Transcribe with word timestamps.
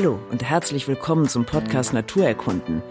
Hallo 0.00 0.20
und 0.30 0.44
herzlich 0.44 0.86
willkommen 0.86 1.28
zum 1.28 1.44
Podcast 1.44 1.92
Naturerkunden. 1.92 2.84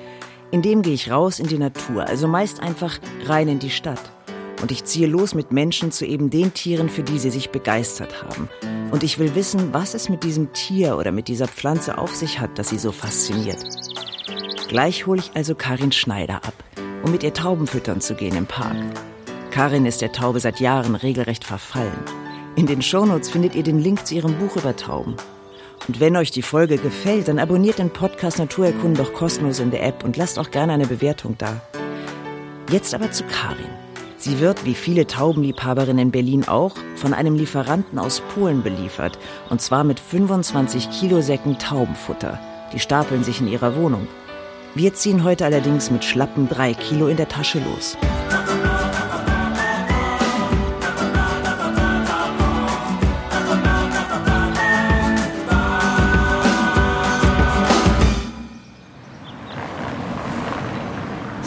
In 0.51 0.61
dem 0.61 0.81
gehe 0.81 0.93
ich 0.93 1.09
raus 1.09 1.39
in 1.39 1.47
die 1.47 1.57
Natur, 1.57 2.05
also 2.05 2.27
meist 2.27 2.61
einfach 2.61 2.99
rein 3.23 3.47
in 3.47 3.59
die 3.59 3.69
Stadt. 3.69 4.11
Und 4.61 4.71
ich 4.71 4.83
ziehe 4.83 5.07
los 5.07 5.33
mit 5.33 5.53
Menschen 5.53 5.93
zu 5.93 6.05
eben 6.05 6.29
den 6.29 6.53
Tieren, 6.53 6.89
für 6.89 7.03
die 7.03 7.17
sie 7.17 7.29
sich 7.29 7.49
begeistert 7.49 8.23
haben. 8.23 8.49
Und 8.91 9.03
ich 9.03 9.19
will 9.19 9.35
wissen, 9.35 9.73
was 9.73 9.93
es 9.93 10.09
mit 10.09 10.25
diesem 10.25 10.51
Tier 10.51 10.97
oder 10.97 11.13
mit 11.13 11.29
dieser 11.29 11.47
Pflanze 11.47 11.97
auf 11.97 12.13
sich 12.13 12.41
hat, 12.41 12.59
das 12.59 12.67
sie 12.67 12.77
so 12.77 12.91
fasziniert. 12.91 13.63
Gleich 14.67 15.07
hole 15.07 15.21
ich 15.21 15.31
also 15.33 15.55
Karin 15.55 15.93
Schneider 15.93 16.43
ab, 16.43 16.55
um 17.03 17.13
mit 17.13 17.23
ihr 17.23 17.33
Tauben 17.33 17.67
füttern 17.67 18.01
zu 18.01 18.15
gehen 18.15 18.35
im 18.35 18.47
Park. 18.47 18.75
Karin 19.51 19.85
ist 19.85 20.01
der 20.01 20.11
Taube 20.11 20.41
seit 20.41 20.59
Jahren 20.59 20.95
regelrecht 20.95 21.45
verfallen. 21.45 22.03
In 22.57 22.65
den 22.65 22.81
Shownotes 22.81 23.29
findet 23.29 23.55
ihr 23.55 23.63
den 23.63 23.79
Link 23.79 24.05
zu 24.05 24.15
ihrem 24.15 24.37
Buch 24.37 24.57
über 24.57 24.75
Tauben. 24.75 25.15
Und 25.87 25.99
wenn 25.99 26.17
euch 26.17 26.31
die 26.31 26.41
Folge 26.41 26.77
gefällt, 26.77 27.27
dann 27.27 27.39
abonniert 27.39 27.79
den 27.79 27.91
Podcast 27.91 28.39
Naturerkunden 28.39 28.95
doch 28.95 29.13
kostenlos 29.13 29.59
in 29.59 29.71
der 29.71 29.83
App 29.85 30.03
und 30.03 30.17
lasst 30.17 30.39
auch 30.39 30.51
gerne 30.51 30.73
eine 30.73 30.87
Bewertung 30.87 31.35
da. 31.37 31.61
Jetzt 32.71 32.93
aber 32.93 33.11
zu 33.11 33.23
Karin. 33.23 33.69
Sie 34.17 34.39
wird, 34.39 34.65
wie 34.65 34.73
viele 34.73 35.07
Taubenliebhaberinnen 35.07 36.07
in 36.07 36.11
Berlin 36.11 36.47
auch, 36.47 36.75
von 36.95 37.13
einem 37.13 37.35
Lieferanten 37.35 37.99
aus 37.99 38.21
Polen 38.33 38.63
beliefert. 38.63 39.19
Und 39.49 39.61
zwar 39.61 39.83
mit 39.83 39.99
25 39.99 40.89
Kilosäcken 40.89 41.59
Taubenfutter. 41.59 42.39
Die 42.73 42.79
stapeln 42.79 43.23
sich 43.23 43.39
in 43.39 43.47
ihrer 43.47 43.75
Wohnung. 43.75 44.07
Wir 44.75 44.93
ziehen 44.93 45.23
heute 45.23 45.45
allerdings 45.45 45.91
mit 45.91 46.03
schlappen 46.03 46.49
drei 46.49 46.73
Kilo 46.73 47.07
in 47.07 47.17
der 47.17 47.29
Tasche 47.29 47.59
los. 47.59 47.95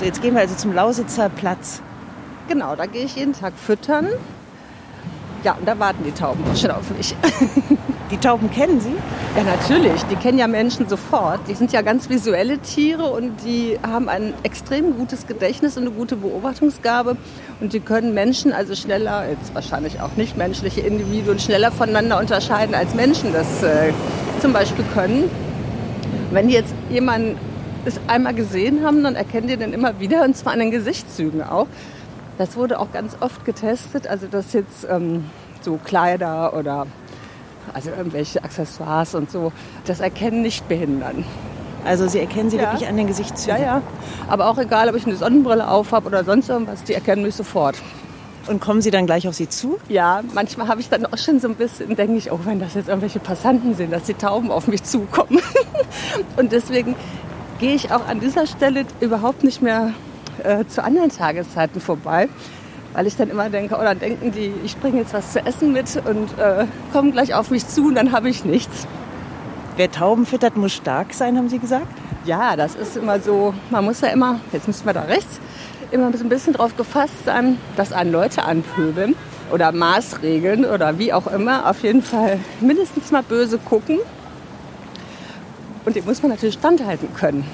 So, 0.00 0.06
jetzt 0.06 0.22
gehen 0.22 0.32
wir 0.32 0.40
also 0.40 0.54
zum 0.54 0.72
Lausitzer 0.72 1.28
Platz. 1.28 1.82
Genau, 2.48 2.74
da 2.74 2.86
gehe 2.86 3.04
ich 3.04 3.16
jeden 3.16 3.34
Tag 3.34 3.52
füttern. 3.54 4.08
Ja, 5.44 5.52
und 5.52 5.68
da 5.68 5.78
warten 5.78 6.04
die 6.04 6.12
Tauben 6.12 6.42
auch 6.50 6.56
schon 6.56 6.70
auf 6.70 6.90
mich. 6.96 7.14
Die 8.10 8.16
Tauben 8.16 8.50
kennen 8.50 8.80
Sie? 8.80 8.94
Ja, 9.36 9.44
natürlich. 9.44 10.02
Die 10.04 10.16
kennen 10.16 10.38
ja 10.38 10.48
Menschen 10.48 10.88
sofort. 10.88 11.40
Die 11.48 11.54
sind 11.54 11.70
ja 11.72 11.82
ganz 11.82 12.08
visuelle 12.08 12.58
Tiere 12.58 13.04
und 13.04 13.44
die 13.44 13.78
haben 13.86 14.08
ein 14.08 14.32
extrem 14.42 14.96
gutes 14.96 15.26
Gedächtnis 15.26 15.76
und 15.76 15.84
eine 15.84 15.92
gute 15.92 16.16
Beobachtungsgabe. 16.16 17.18
Und 17.60 17.74
die 17.74 17.80
können 17.80 18.14
Menschen 18.14 18.52
also 18.54 18.74
schneller, 18.74 19.28
jetzt 19.28 19.54
wahrscheinlich 19.54 20.00
auch 20.00 20.16
nicht 20.16 20.36
menschliche 20.36 20.80
Individuen, 20.80 21.38
schneller 21.38 21.70
voneinander 21.70 22.18
unterscheiden, 22.18 22.74
als 22.74 22.94
Menschen 22.94 23.34
das 23.34 23.62
äh, 23.62 23.92
zum 24.40 24.54
Beispiel 24.54 24.84
können. 24.94 25.30
Wenn 26.32 26.48
jetzt 26.48 26.74
jemanden 26.88 27.36
es 27.84 28.00
einmal 28.06 28.34
gesehen 28.34 28.84
haben, 28.84 29.02
dann 29.02 29.14
erkennen 29.14 29.48
die 29.48 29.56
den 29.56 29.72
immer 29.72 30.00
wieder 30.00 30.24
und 30.24 30.36
zwar 30.36 30.52
an 30.52 30.58
den 30.60 30.70
Gesichtszügen 30.70 31.42
auch. 31.42 31.66
Das 32.38 32.56
wurde 32.56 32.78
auch 32.78 32.92
ganz 32.92 33.16
oft 33.20 33.44
getestet, 33.44 34.06
also 34.06 34.26
dass 34.26 34.52
jetzt 34.52 34.86
ähm, 34.88 35.24
so 35.60 35.78
Kleider 35.84 36.54
oder 36.56 36.86
also 37.74 37.90
irgendwelche 37.90 38.42
Accessoires 38.42 39.14
und 39.14 39.30
so, 39.30 39.52
das 39.84 40.00
Erkennen 40.00 40.42
nicht 40.42 40.66
behindern. 40.68 41.24
Also 41.84 42.08
Sie 42.08 42.18
erkennen 42.18 42.50
sie 42.50 42.56
Ja. 42.56 42.72
wirklich 42.72 42.88
an 42.88 42.96
den 42.96 43.06
Gesichtszügen. 43.06 43.58
Ja, 43.60 43.64
ja. 43.76 43.82
Aber 44.28 44.48
auch 44.50 44.58
egal, 44.58 44.88
ob 44.88 44.96
ich 44.96 45.06
eine 45.06 45.16
Sonnenbrille 45.16 45.68
auf 45.68 45.92
habe 45.92 46.06
oder 46.06 46.24
sonst 46.24 46.48
irgendwas, 46.48 46.82
die 46.84 46.94
erkennen 46.94 47.22
mich 47.22 47.34
sofort. 47.34 47.76
Und 48.48 48.60
kommen 48.60 48.80
Sie 48.82 48.90
dann 48.90 49.06
gleich 49.06 49.28
auf 49.28 49.34
Sie 49.34 49.48
zu? 49.48 49.78
Ja, 49.88 50.22
manchmal 50.34 50.66
habe 50.68 50.80
ich 50.80 50.88
dann 50.88 51.06
auch 51.06 51.18
schon 51.18 51.40
so 51.40 51.48
ein 51.48 51.54
bisschen, 51.54 51.94
denke 51.94 52.16
ich, 52.16 52.32
oh, 52.32 52.40
wenn 52.44 52.58
das 52.58 52.74
jetzt 52.74 52.88
irgendwelche 52.88 53.20
Passanten 53.20 53.74
sind, 53.74 53.92
dass 53.92 54.04
die 54.04 54.14
Tauben 54.14 54.50
auf 54.50 54.66
mich 54.66 54.82
zukommen. 54.82 55.40
Und 56.36 56.50
deswegen 56.52 56.96
gehe 57.60 57.75
ich 57.75 57.93
auch 57.93 58.09
an 58.09 58.21
dieser 58.21 58.47
Stelle 58.47 58.87
überhaupt 59.00 59.44
nicht 59.44 59.60
mehr 59.62 59.93
äh, 60.43 60.65
zu 60.65 60.82
anderen 60.82 61.10
Tageszeiten 61.10 61.81
vorbei, 61.81 62.28
weil 62.94 63.06
ich 63.06 63.16
dann 63.16 63.31
immer 63.31 63.50
denke, 63.50 63.76
oh, 63.78 63.82
dann 63.82 63.98
denken 63.98 64.32
die, 64.32 64.53
ich 64.65 64.76
bringe 64.78 64.98
jetzt 64.98 65.12
was 65.12 65.32
zu 65.32 65.44
essen 65.44 65.72
mit 65.72 66.03
und 66.06 66.38
äh, 66.38 66.66
kommen 66.93 67.12
gleich 67.12 67.34
auf 67.34 67.50
mich 67.50 67.69
zu 67.69 67.88
und 67.88 67.94
dann 67.94 68.12
habe 68.12 68.31
ich 68.31 68.44
nichts. 68.44 68.87
Wer 69.76 69.91
Tauben 69.91 70.26
füttert, 70.26 70.56
muss 70.56 70.72
stark 70.72 71.12
sein, 71.12 71.37
haben 71.37 71.49
Sie 71.49 71.59
gesagt? 71.59 71.87
Ja, 72.25 72.56
das 72.56 72.75
ist 72.75 72.97
immer 72.97 73.20
so, 73.20 73.54
man 73.70 73.84
muss 73.84 74.00
ja 74.00 74.09
immer, 74.09 74.41
jetzt 74.53 74.66
müssen 74.66 74.87
wir 74.87 74.93
da 74.93 75.03
rechts, 75.03 75.41
immer 75.91 76.12
so 76.16 76.25
ein 76.25 76.28
bisschen 76.28 76.54
drauf 76.54 76.76
gefasst 76.76 77.25
sein, 77.25 77.59
dass 77.76 77.93
einen 77.93 78.12
Leute 78.12 78.44
anpöbeln 78.44 79.15
oder 79.53 79.72
Maßregeln 79.72 80.65
oder 80.65 80.99
wie 80.99 81.12
auch 81.12 81.26
immer. 81.26 81.69
Auf 81.69 81.82
jeden 81.82 82.03
Fall 82.03 82.38
mindestens 82.60 83.10
mal 83.10 83.22
böse 83.22 83.59
gucken. 83.59 83.99
Und 85.84 85.96
dem 85.96 86.04
muss 86.04 86.22
man 86.22 86.30
natürlich 86.30 86.54
standhalten 86.54 87.12
können. 87.14 87.44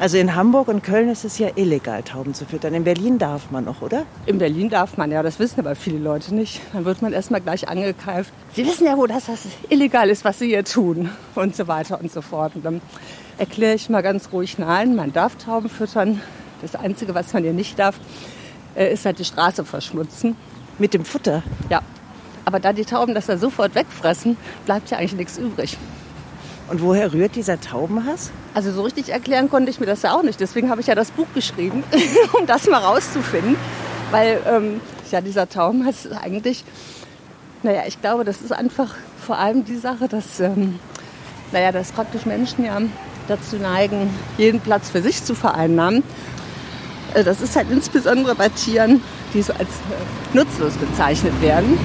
Also 0.00 0.18
in 0.18 0.34
Hamburg 0.34 0.66
und 0.68 0.82
Köln 0.82 1.08
ist 1.08 1.24
es 1.24 1.38
ja 1.38 1.50
illegal, 1.54 2.02
Tauben 2.02 2.34
zu 2.34 2.44
füttern. 2.46 2.74
In 2.74 2.82
Berlin 2.82 3.18
darf 3.18 3.52
man 3.52 3.64
noch, 3.64 3.80
oder? 3.80 4.04
In 4.26 4.38
Berlin 4.38 4.68
darf 4.68 4.96
man 4.96 5.12
ja, 5.12 5.22
das 5.22 5.38
wissen 5.38 5.60
aber 5.60 5.76
viele 5.76 5.98
Leute 5.98 6.34
nicht. 6.34 6.60
Dann 6.72 6.84
wird 6.84 7.00
man 7.00 7.12
erstmal 7.12 7.40
gleich 7.40 7.68
angekeift. 7.68 8.32
Sie 8.54 8.66
wissen 8.66 8.86
ja 8.86 8.96
wohl, 8.96 9.06
dass 9.06 9.26
das 9.26 9.46
illegal 9.68 10.10
ist, 10.10 10.24
was 10.24 10.40
Sie 10.40 10.48
hier 10.48 10.64
tun 10.64 11.10
und 11.36 11.54
so 11.54 11.68
weiter 11.68 12.00
und 12.00 12.10
so 12.10 12.22
fort. 12.22 12.56
Und 12.56 12.64
dann 12.64 12.80
erkläre 13.38 13.74
ich 13.74 13.88
mal 13.88 14.02
ganz 14.02 14.30
ruhig, 14.32 14.58
nein, 14.58 14.96
man 14.96 15.12
darf 15.12 15.36
Tauben 15.36 15.68
füttern. 15.68 16.20
Das 16.60 16.74
Einzige, 16.74 17.14
was 17.14 17.32
man 17.32 17.44
hier 17.44 17.52
nicht 17.52 17.78
darf, 17.78 17.94
äh, 18.74 18.92
ist 18.92 19.04
halt 19.06 19.20
die 19.20 19.24
Straße 19.24 19.64
verschmutzen. 19.64 20.36
Mit 20.78 20.92
dem 20.92 21.04
Futter. 21.04 21.44
Ja, 21.70 21.82
aber 22.44 22.58
da 22.58 22.72
die 22.72 22.84
Tauben 22.84 23.14
das 23.14 23.28
ja 23.28 23.36
sofort 23.36 23.76
wegfressen, 23.76 24.36
bleibt 24.66 24.90
ja 24.90 24.98
eigentlich 24.98 25.14
nichts 25.14 25.38
übrig. 25.38 25.78
Und 26.68 26.80
woher 26.82 27.12
rührt 27.12 27.36
dieser 27.36 27.60
Taubenhass? 27.60 28.30
Also 28.54 28.72
so 28.72 28.82
richtig 28.82 29.10
erklären 29.10 29.50
konnte 29.50 29.70
ich 29.70 29.80
mir 29.80 29.86
das 29.86 30.02
ja 30.02 30.14
auch 30.14 30.22
nicht. 30.22 30.40
Deswegen 30.40 30.70
habe 30.70 30.80
ich 30.80 30.86
ja 30.86 30.94
das 30.94 31.10
Buch 31.10 31.26
geschrieben, 31.34 31.84
um 32.38 32.46
das 32.46 32.66
mal 32.68 32.78
rauszufinden. 32.78 33.56
Weil 34.10 34.40
ähm, 34.46 34.80
ja, 35.10 35.20
dieser 35.20 35.48
Taubenhass 35.48 36.06
ist 36.06 36.12
eigentlich, 36.16 36.64
naja, 37.62 37.82
ich 37.86 38.00
glaube, 38.00 38.24
das 38.24 38.40
ist 38.42 38.52
einfach 38.52 38.94
vor 39.24 39.38
allem 39.38 39.64
die 39.64 39.76
Sache, 39.76 40.08
dass, 40.08 40.40
ähm, 40.40 40.78
naja, 41.52 41.70
dass 41.70 41.92
praktisch 41.92 42.26
Menschen 42.26 42.64
ja 42.64 42.80
dazu 43.28 43.56
neigen, 43.56 44.10
jeden 44.38 44.60
Platz 44.60 44.90
für 44.90 45.02
sich 45.02 45.22
zu 45.22 45.34
vereinnahmen. 45.34 46.02
Äh, 47.14 47.24
Das 47.24 47.40
ist 47.40 47.56
halt 47.56 47.70
insbesondere 47.70 48.34
bei 48.34 48.48
Tieren, 48.48 49.02
die 49.32 49.42
so 49.42 49.52
als 49.52 49.68
äh, 49.68 50.36
nutzlos 50.36 50.74
bezeichnet 50.74 51.40
werden. 51.40 51.78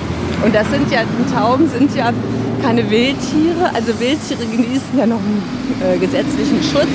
Und 0.43 0.55
das 0.55 0.69
sind 0.69 0.89
ja, 0.91 1.01
Tauben 1.33 1.69
sind 1.69 1.95
ja 1.95 2.13
keine 2.61 2.89
Wildtiere. 2.89 3.71
Also 3.73 3.99
Wildtiere 3.99 4.45
genießen 4.45 4.97
ja 4.97 5.05
noch 5.05 5.19
einen 5.19 5.43
äh, 5.81 5.97
gesetzlichen 5.97 6.61
Schutz. 6.63 6.87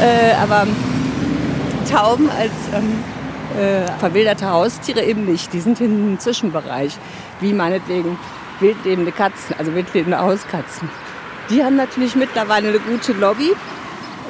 Äh, 0.00 0.34
aber 0.40 0.66
Tauben 1.90 2.28
als 2.30 2.52
ähm, 2.74 3.04
äh, 3.60 3.86
verwilderte 3.98 4.50
Haustiere 4.50 5.02
eben 5.04 5.24
nicht. 5.24 5.52
Die 5.52 5.60
sind 5.60 5.80
in 5.80 5.92
einem 5.92 6.18
Zwischenbereich, 6.18 6.96
wie 7.40 7.52
meinetwegen 7.52 8.18
wildlebende 8.60 9.12
Katzen, 9.12 9.54
also 9.58 9.74
wildlebende 9.74 10.18
Hauskatzen. 10.18 10.88
Die 11.50 11.62
haben 11.62 11.76
natürlich 11.76 12.16
mittlerweile 12.16 12.68
eine 12.68 12.80
gute 12.80 13.12
Lobby, 13.12 13.52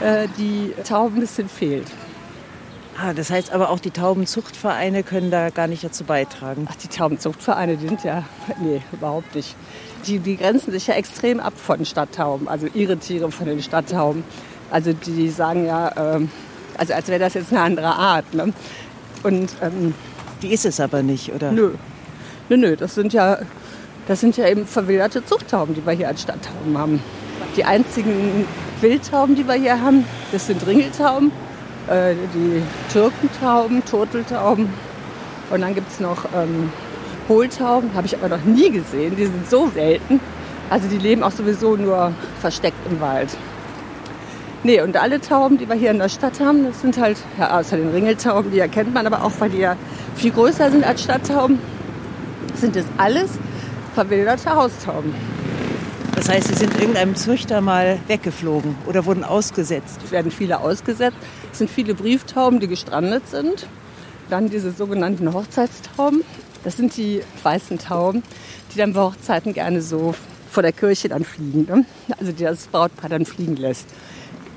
äh, 0.03 0.29
die 0.37 0.75
Tauben 0.87 1.17
ein 1.17 1.21
bisschen 1.21 1.49
fehlt. 1.49 1.87
Ah, 2.99 3.13
das 3.13 3.31
heißt 3.31 3.53
aber 3.53 3.69
auch 3.71 3.79
die 3.79 3.91
Taubenzuchtvereine 3.91 5.03
können 5.03 5.31
da 5.31 5.51
gar 5.51 5.67
nicht 5.67 5.85
dazu 5.85 6.05
beitragen. 6.05 6.67
Ach, 6.71 6.77
die 6.77 6.89
Taubenzuchtvereine, 6.89 7.77
die 7.77 7.89
sind 7.89 8.05
ja, 8.05 8.25
nee, 8.61 8.81
überhaupt 8.93 9.35
nicht. 9.35 9.55
Die, 10.07 10.19
die 10.19 10.37
grenzen 10.37 10.71
sich 10.71 10.87
ja 10.87 10.95
extrem 10.95 11.39
ab 11.41 11.53
von 11.57 11.85
Stadttauben, 11.85 12.49
also 12.49 12.67
ihre 12.73 12.97
Tiere 12.97 13.31
von 13.31 13.47
den 13.47 13.63
Stadttauben. 13.63 14.25
Also 14.71 14.93
die 14.95 15.29
sagen 15.29 15.67
ja, 15.67 15.93
ähm, 16.17 16.31
also 16.79 16.95
als 16.95 17.09
wäre 17.09 17.21
das 17.21 17.35
jetzt 17.35 17.53
eine 17.53 17.61
andere 17.61 17.89
Art. 17.89 18.33
Ne? 18.33 18.53
Und 19.23 19.51
ähm, 19.61 19.95
Die 20.41 20.53
ist 20.53 20.65
es 20.65 20.81
aber 20.81 21.03
nicht, 21.03 21.33
oder? 21.35 21.53
nö, 21.53 21.73
nö, 22.49 22.57
nö, 22.57 22.77
das 22.77 22.95
sind 22.95 23.13
ja, 23.13 23.39
das 24.09 24.21
sind 24.21 24.37
ja 24.37 24.49
eben 24.49 24.67
verwilderte 24.67 25.25
Zuchttauben, 25.25 25.75
die 25.75 25.85
wir 25.85 25.93
hier 25.93 26.09
als 26.09 26.23
Stadttauben 26.23 26.79
haben. 26.79 27.03
Die 27.57 27.65
einzigen 27.65 28.47
Wildtauben, 28.81 29.35
die 29.37 29.47
wir 29.47 29.55
hier 29.55 29.81
haben, 29.81 30.05
das 30.33 30.47
sind 30.47 30.67
Ringeltauben, 30.67 31.31
äh, 31.89 32.15
die 32.35 32.63
Türkentauben, 32.93 33.85
Turteltauben. 33.85 34.69
Und 35.51 35.61
dann 35.61 35.75
gibt 35.75 35.91
es 35.91 36.01
noch 36.01 36.25
ähm, 36.35 36.73
Hohltauben, 37.29 37.95
habe 37.95 38.07
ich 38.07 38.17
aber 38.17 38.29
noch 38.29 38.45
nie 38.45 38.71
gesehen. 38.71 39.17
Die 39.17 39.27
sind 39.27 39.49
so 39.49 39.69
selten. 39.75 40.21
Also 40.71 40.89
die 40.89 40.99
leben 40.99 41.23
auch 41.23 41.31
sowieso 41.31 41.77
nur 41.77 42.13
versteckt 42.41 42.79
im 42.91 43.01
Wald. 43.01 43.37
Nee, 44.65 44.81
und 44.81 44.97
alle 44.97 45.21
Tauben, 45.21 45.59
die 45.59 45.69
wir 45.69 45.77
hier 45.77 45.93
in 45.93 45.99
der 45.99 46.09
Stadt 46.09 46.41
haben, 46.41 46.65
das 46.65 46.81
sind 46.81 46.99
halt, 46.99 47.19
ja, 47.39 47.57
außer 47.57 47.77
den 47.77 47.91
Ringeltauben, 47.91 48.51
die 48.51 48.59
erkennt 48.59 48.93
man 48.93 49.07
aber 49.07 49.23
auch, 49.23 49.33
weil 49.39 49.51
die 49.51 49.59
ja 49.59 49.77
viel 50.17 50.33
größer 50.33 50.73
sind 50.73 50.85
als 50.85 51.05
Stadttauben, 51.05 51.61
sind 52.55 52.75
das 52.75 52.87
alles 52.97 53.31
verwilderte 53.95 54.51
Haustauben. 54.51 55.15
Das 56.17 56.31
heißt, 56.31 56.49
sie 56.49 56.55
sind 56.55 56.75
irgendeinem 56.81 57.15
Züchter 57.15 57.61
mal 57.61 57.99
weggeflogen 58.07 58.75
oder 58.87 59.05
wurden 59.05 59.23
ausgesetzt. 59.23 60.01
Es 60.03 60.11
werden 60.11 60.31
viele 60.31 60.61
ausgesetzt. 60.61 61.19
Es 61.53 61.59
sind 61.59 61.71
viele 61.71 61.95
Brieftauben, 61.95 62.59
die 62.59 62.69
gestrandet 62.69 63.29
sind. 63.29 63.67
Dann 64.31 64.49
diese 64.49 64.73
sogenannten 64.73 65.35
Hochzeitstauben. 65.35 66.25
Das 66.65 66.79
sind 66.79 66.97
die 66.97 67.21
weißen 67.43 67.79
Tauben, 67.79 68.23
die 68.73 68.79
dann 68.79 68.95
bei 68.95 69.03
Hochzeiten 69.03 69.53
gerne 69.53 69.83
so 69.83 70.15
vor 70.51 70.63
der 70.63 70.73
Kirche 70.73 71.11
dann 71.11 71.23
fliegen. 71.23 71.67
Ne? 71.69 71.85
Also 72.19 72.33
die 72.33 72.45
das 72.45 72.67
Brautpaar 72.69 73.11
dann 73.11 73.27
fliegen 73.27 73.57
lässt. 73.57 73.87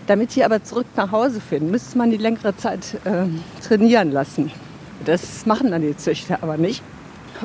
Damit 0.07 0.35
die 0.35 0.45
aber 0.45 0.63
zurück 0.63 0.87
nach 0.95 1.11
Hause 1.11 1.41
finden, 1.41 1.71
müsste 1.71 1.97
man 1.97 2.09
die 2.09 2.17
längere 2.17 2.55
Zeit 2.55 2.95
äh, 3.03 3.25
trainieren 3.67 4.11
lassen. 4.11 4.49
Das 5.03 5.45
machen 5.45 5.71
dann 5.71 5.81
die 5.81 5.95
Züchter 5.97 6.39
aber 6.41 6.55
nicht. 6.55 6.81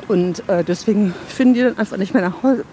Und 0.06 0.48
äh, 0.48 0.62
deswegen 0.62 1.14
finden 1.28 1.54
die 1.54 1.62
dann 1.62 1.78
einfach 1.78 1.96
nicht 1.96 2.14
mehr 2.14 2.22
nach 2.22 2.42
Hause. 2.44 2.64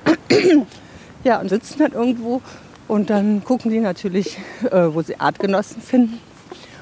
Ja, 1.23 1.39
und 1.39 1.50
sitzen 1.50 1.79
dann 1.79 1.91
irgendwo 1.91 2.41
und 2.88 3.09
dann 3.09 3.44
gucken 3.44 3.71
die 3.71 3.79
natürlich, 3.79 4.38
äh, 4.69 4.88
wo 4.91 5.01
sie 5.01 5.19
Artgenossen 5.19 5.81
finden 5.81 6.19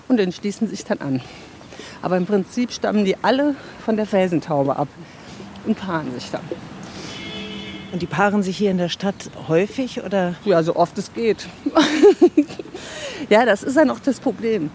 und 0.08 0.20
entschließen 0.20 0.68
sich 0.68 0.86
dann 0.86 1.00
an. 1.00 1.22
Aber 2.02 2.18
im 2.18 2.26
Prinzip 2.26 2.72
stammen 2.72 3.06
die 3.06 3.16
alle 3.22 3.56
von 3.84 3.98
der 3.98 4.06
Felsentaube 4.06 4.76
ab 4.76 4.88
und 5.66 5.78
paaren 5.78 6.14
sich 6.14 6.32
dann. 6.32 6.42
Und 7.92 8.02
die 8.02 8.08
paaren 8.08 8.44
sich 8.44 8.58
hier 8.58 8.72
in 8.72 8.78
der 8.78 8.90
Stadt 8.90 9.30
häufig 9.48 10.04
oder? 10.04 10.36
Ja, 10.46 10.62
so 10.64 10.76
oft 10.76 10.98
es 10.98 11.14
geht. 11.14 11.48
ja, 13.30 13.46
das 13.46 13.64
ist 13.64 13.76
ja 13.76 13.84
noch 13.84 14.00
das 14.00 14.20
Problem. 14.20 14.70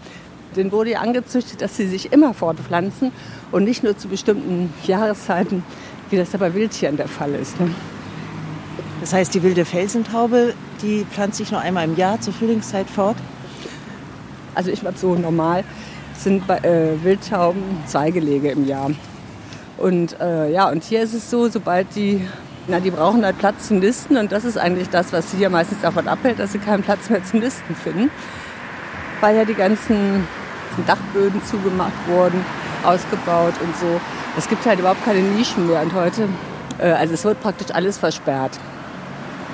Den 0.55 0.71
wurde 0.71 0.91
ja 0.91 0.99
angezüchtet, 0.99 1.61
dass 1.61 1.75
sie 1.75 1.87
sich 1.87 2.11
immer 2.11 2.33
fortpflanzen 2.33 3.11
und 3.51 3.63
nicht 3.63 3.83
nur 3.83 3.97
zu 3.97 4.07
bestimmten 4.07 4.73
Jahreszeiten, 4.85 5.63
wie 6.09 6.17
das 6.17 6.33
ja 6.33 6.39
bei 6.39 6.53
Wildtieren 6.53 6.97
der 6.97 7.07
Fall 7.07 7.33
ist. 7.35 7.59
Ne? 7.59 7.73
Das 9.01 9.13
heißt, 9.13 9.33
die 9.33 9.43
wilde 9.43 9.65
Felsentaube, 9.65 10.53
die 10.81 11.05
pflanzt 11.11 11.37
sich 11.37 11.51
nur 11.51 11.61
einmal 11.61 11.85
im 11.85 11.95
Jahr 11.95 12.19
zur 12.21 12.33
Frühlingszeit 12.33 12.89
fort? 12.89 13.17
Also 14.55 14.71
ich 14.71 14.79
glaube 14.79 14.97
so 14.97 15.15
normal 15.15 15.63
sind 16.17 16.47
bei 16.47 16.57
äh, 16.59 17.03
Wildtauben 17.03 17.61
zwei 17.85 18.09
Gelege 18.11 18.49
im 18.51 18.65
Jahr. 18.65 18.91
Und 19.77 20.19
äh, 20.21 20.49
ja, 20.51 20.69
und 20.69 20.83
hier 20.83 21.01
ist 21.01 21.13
es 21.13 21.29
so, 21.29 21.49
sobald 21.49 21.93
die, 21.95 22.25
na, 22.67 22.79
die 22.79 22.91
brauchen 22.91 23.25
halt 23.25 23.37
Platz 23.37 23.67
zum 23.67 23.79
Nisten 23.79 24.15
und 24.15 24.31
das 24.31 24.45
ist 24.45 24.57
eigentlich 24.57 24.89
das, 24.89 25.11
was 25.11 25.31
sie 25.31 25.37
hier 25.37 25.49
meistens 25.49 25.81
davon 25.81 26.07
abhält, 26.07 26.39
dass 26.39 26.53
sie 26.53 26.59
keinen 26.59 26.83
Platz 26.83 27.09
mehr 27.09 27.23
zum 27.23 27.41
Nisten 27.41 27.75
finden, 27.75 28.09
weil 29.19 29.35
ja 29.35 29.43
die 29.43 29.53
ganzen 29.53 30.25
Dachböden 30.87 31.43
zugemacht 31.43 31.93
wurden, 32.07 32.43
ausgebaut 32.85 33.53
und 33.61 33.75
so. 33.77 33.99
Es 34.37 34.47
gibt 34.47 34.65
halt 34.65 34.79
überhaupt 34.79 35.03
keine 35.03 35.19
Nischen 35.19 35.67
mehr 35.67 35.81
und 35.81 35.93
heute, 35.93 36.29
äh, 36.77 36.91
also 36.91 37.13
es 37.13 37.25
wird 37.25 37.41
praktisch 37.41 37.71
alles 37.71 37.97
versperrt. 37.97 38.57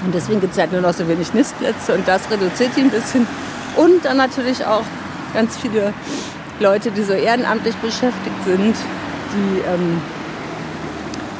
Und 0.06 0.16
deswegen 0.16 0.42
gibt 0.42 0.54
es 0.54 0.60
halt 0.60 0.72
nur 0.72 0.82
noch 0.82 0.94
so 0.94 1.08
wenig 1.08 1.34
Nistplätze 1.34 1.94
und 1.94 2.08
das 2.08 2.30
reduziert 2.30 2.72
die 2.76 2.82
ein 2.82 2.90
bisschen. 2.90 3.28
Und 3.76 4.04
dann 4.04 4.18
natürlich 4.18 4.66
auch 4.66 4.84
ganz 5.34 5.58
viele 5.58 5.94
Leute, 6.60 6.92
die 6.92 7.04
so 7.04 7.14
ehrenamtlich 7.14 7.76
beschäftigt 7.76 8.44
sind, 8.46 8.76
die 9.34 9.60
ähm, 9.60 10.02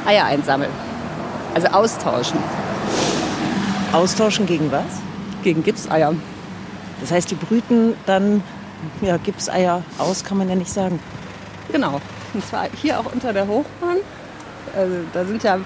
Eier 0.06 0.24
einsammeln. 0.24 0.70
Also 1.54 1.68
austauschen. 1.68 2.38
Austauschen 3.92 4.46
gegen 4.46 4.72
was? 4.72 4.84
Gegen 5.42 5.62
Gipseier. 5.62 6.14
Das 7.00 7.10
heißt, 7.10 7.30
die 7.30 7.34
brüten 7.34 7.94
dann 8.06 8.42
ja, 9.00 9.16
Gipseier 9.16 9.82
aus, 9.98 10.24
kann 10.24 10.38
man 10.38 10.48
ja 10.48 10.54
nicht 10.54 10.72
sagen. 10.72 10.98
Genau. 11.70 12.00
Und 12.32 12.46
zwar 12.46 12.66
hier 12.80 12.98
auch 12.98 13.12
unter 13.12 13.32
der 13.32 13.46
Hochbahn. 13.46 13.98
Also, 14.74 14.94
da 15.12 15.24
sind 15.24 15.42
ja 15.42 15.58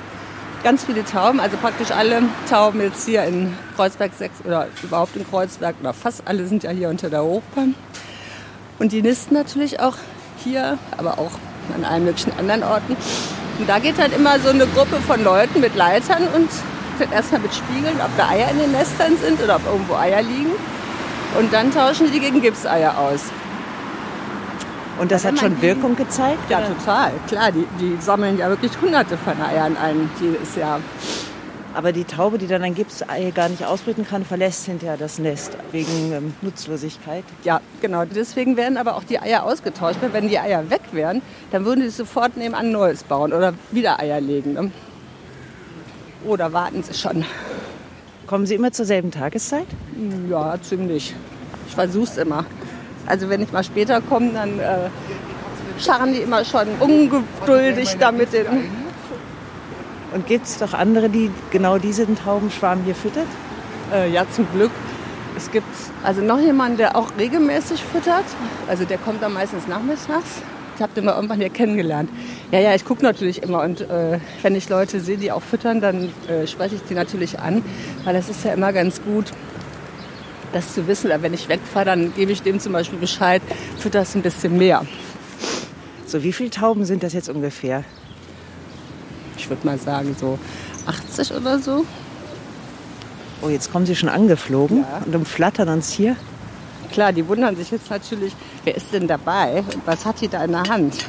ganz 0.67 0.83
viele 0.83 1.05
Tauben, 1.05 1.39
also 1.39 1.57
praktisch 1.59 1.93
alle 1.93 2.25
Tauben 2.51 2.81
jetzt 2.81 3.07
hier 3.07 3.23
in 3.23 3.57
Kreuzberg 3.77 4.11
6 4.19 4.45
oder 4.45 4.67
überhaupt 4.83 5.15
in 5.15 5.25
Kreuzberg 5.25 5.77
oder 5.79 5.95
fast 5.95 6.23
alle 6.27 6.45
sind 6.49 6.65
ja 6.65 6.71
hier 6.71 6.89
unter 6.89 7.09
der 7.09 7.23
Hochbahn. 7.23 7.77
Und 8.81 8.91
die 8.91 9.01
nisten 9.01 9.35
natürlich 9.35 9.79
auch 9.79 9.95
hier, 10.43 10.77
aber 10.99 11.21
auch 11.21 11.31
an 11.73 11.85
allen 11.85 12.03
möglichen 12.03 12.37
anderen 12.37 12.65
Orten. 12.65 12.97
Und 13.61 13.69
da 13.69 13.79
geht 13.79 13.97
halt 13.97 14.13
immer 14.13 14.41
so 14.41 14.49
eine 14.49 14.67
Gruppe 14.67 14.97
von 15.07 15.23
Leuten 15.23 15.61
mit 15.61 15.77
Leitern 15.77 16.25
und 16.35 16.51
dann 16.99 17.13
erstmal 17.13 17.43
mit 17.43 17.55
Spiegeln, 17.55 18.01
ob 18.05 18.11
da 18.17 18.31
Eier 18.31 18.51
in 18.51 18.59
den 18.59 18.73
Nestern 18.73 19.17
sind 19.19 19.41
oder 19.41 19.55
ob 19.55 19.67
irgendwo 19.67 19.95
Eier 19.95 20.23
liegen. 20.23 20.51
Und 21.39 21.53
dann 21.53 21.71
tauschen 21.71 22.11
die 22.11 22.19
gegen 22.19 22.43
Gipseier 22.43 22.99
aus. 22.99 23.21
Und 24.99 25.13
das 25.13 25.25
hat 25.25 25.39
schon 25.39 25.61
Wirkung 25.61 25.95
gezeigt? 25.95 26.39
Ja, 26.49 26.59
oder? 26.59 26.69
total. 26.69 27.13
Klar, 27.29 27.53
die, 27.53 27.67
die 27.81 28.01
sammeln 28.01 28.39
ja 28.39 28.49
wirklich 28.49 28.73
hunderte 28.81 29.19
von 29.19 29.41
Eiern 29.41 29.77
ein 29.77 30.11
jedes 30.21 30.57
Jahr. 30.57 30.81
Aber 31.75 31.93
die 31.93 32.05
Taube, 32.05 32.39
die 32.39 32.47
dann 32.47 32.63
ein 32.63 32.75
Gipsei 32.75 33.31
gar 33.35 33.51
nicht 33.51 33.67
ausbrüten 33.67 34.07
kann, 34.07 34.25
verlässt 34.25 34.65
hinterher 34.65 34.97
das 34.97 35.19
Nest 35.19 35.59
wegen 35.73 36.11
ähm, 36.13 36.35
Nutzlosigkeit. 36.41 37.25
Ja, 37.45 37.61
genau. 37.83 38.07
Deswegen 38.07 38.57
werden 38.57 38.79
aber 38.79 38.97
auch 38.97 39.05
die 39.05 39.19
Eier 39.21 39.45
ausgetauscht. 39.45 39.99
Weil 40.01 40.15
wenn 40.15 40.29
die 40.29 40.39
Eier 40.39 40.71
weg 40.71 40.81
wären, 40.93 41.21
dann 41.51 41.67
würden 41.67 41.83
sie 41.83 41.91
sofort 41.91 42.39
nebenan 42.39 42.73
Neues 42.73 43.05
bauen 43.05 43.35
oder 43.35 43.53
wieder 43.73 44.01
Eier 44.01 44.23
legen. 44.23 44.55
Ne? 44.55 44.71
Oder 46.25 46.55
warten 46.55 46.83
sie 46.83 46.95
schon. 46.95 47.27
Kommen 48.27 48.47
Sie 48.47 48.55
immer 48.55 48.73
zur 48.73 48.87
selben 48.87 49.11
Tageszeit? 49.11 49.67
Ja, 50.31 50.57
ziemlich. 50.61 51.15
Ich 51.69 51.75
versuche 51.75 52.05
es 52.11 52.17
immer. 52.17 52.47
Also 53.07 53.29
wenn 53.29 53.43
ich 53.43 53.53
mal 53.53 53.65
später 53.65 54.01
komme, 54.01 54.33
dann 54.33 54.59
äh, 54.59 54.91
scharren 55.79 56.13
die 56.13 56.21
immer 56.21 56.45
schon 56.45 56.69
ungeduldig 56.81 57.97
damit 57.99 58.33
den. 58.33 58.47
Und 60.15 60.27
gibt 60.27 60.47
es 60.47 60.59
doch 60.59 60.73
andere, 60.73 61.09
die 61.09 61.31
genau 61.51 61.79
diesen 61.79 62.17
Taubenschwarm 62.17 62.83
hier 62.85 62.95
füttert? 62.95 63.27
Äh, 63.93 64.11
ja, 64.11 64.25
zum 64.31 64.47
Glück. 64.53 64.71
Es 65.37 65.51
gibt 65.51 65.67
also 66.03 66.23
noch 66.23 66.41
jemanden, 66.41 66.79
der 66.79 66.97
auch 66.97 67.11
regelmäßig 67.19 67.83
füttert. 67.85 68.25
Also 68.69 68.85
der 68.85 68.99
kommt 68.99 69.23
dann 69.23 69.35
meistens 69.35 69.69
nachmittags. 69.69 70.43
Ich 70.77 70.83
habe 70.83 70.93
den 70.95 71.07
mal 71.07 71.15
irgendwann 71.15 71.39
hier 71.39 71.51
kennengelernt. 71.51 72.11
Ja, 72.51 72.61
ja, 72.61 72.75
ich 72.75 72.85
gucke 72.85 73.03
natürlich 73.03 73.43
immer 73.43 73.63
und 73.63 73.81
äh, 73.83 74.19
wenn 74.43 74.55
ich 74.55 74.69
Leute 74.69 75.01
sehe, 75.01 75.17
die 75.17 75.33
auch 75.33 75.43
füttern, 75.43 75.81
dann 75.81 76.11
äh, 76.29 76.47
spreche 76.47 76.75
ich 76.75 76.83
die 76.83 76.95
natürlich 76.95 77.41
an, 77.41 77.63
weil 78.05 78.15
das 78.15 78.29
ist 78.29 78.45
ja 78.45 78.53
immer 78.53 78.73
ganz 78.75 79.03
gut, 79.03 79.33
das 80.57 80.73
zu 80.73 80.87
wissen. 80.89 81.11
wenn 81.21 81.35
ich 81.35 81.49
wegfahre, 81.49 81.85
dann 81.85 82.15
gebe 82.15 82.33
ich 82.33 82.43
dem 82.43 82.59
zum 82.59 82.73
Beispiel 82.73 82.99
Bescheid, 82.99 83.43
fütter 83.79 84.01
das 84.01 84.15
ein 84.15 84.23
bisschen 84.23 84.57
mehr. 84.57 84.85
So, 86.07 86.23
wie 86.23 86.33
viele 86.33 86.51
Tauben 86.51 86.85
sind 86.85 87.03
das 87.03 87.13
jetzt 87.13 87.29
ungefähr? 87.29 87.85
Ich 89.37 89.49
würde 89.49 89.67
mal 89.67 89.79
sagen, 89.79 90.17
so 90.19 90.39
80 90.87 91.35
oder 91.35 91.59
so. 91.59 91.85
Oh, 93.43 93.49
jetzt 93.49 93.71
kommen 93.71 93.85
sie 93.85 93.95
schon 93.95 94.09
angeflogen 94.09 94.79
ja. 94.79 95.03
und 95.05 95.15
umflattern 95.15 95.69
uns 95.69 95.91
hier. 95.91 96.17
Klar, 96.91 97.13
die 97.13 97.29
wundern 97.29 97.55
sich 97.57 97.71
jetzt 97.71 97.91
natürlich, 97.91 98.35
wer 98.65 98.77
ist 98.77 98.93
denn 98.93 99.07
dabei 99.07 99.63
und 99.75 99.87
was 99.87 100.07
hat 100.07 100.21
die 100.21 100.29
da 100.29 100.43
in 100.45 100.53
der 100.53 100.63
Hand? 100.63 101.07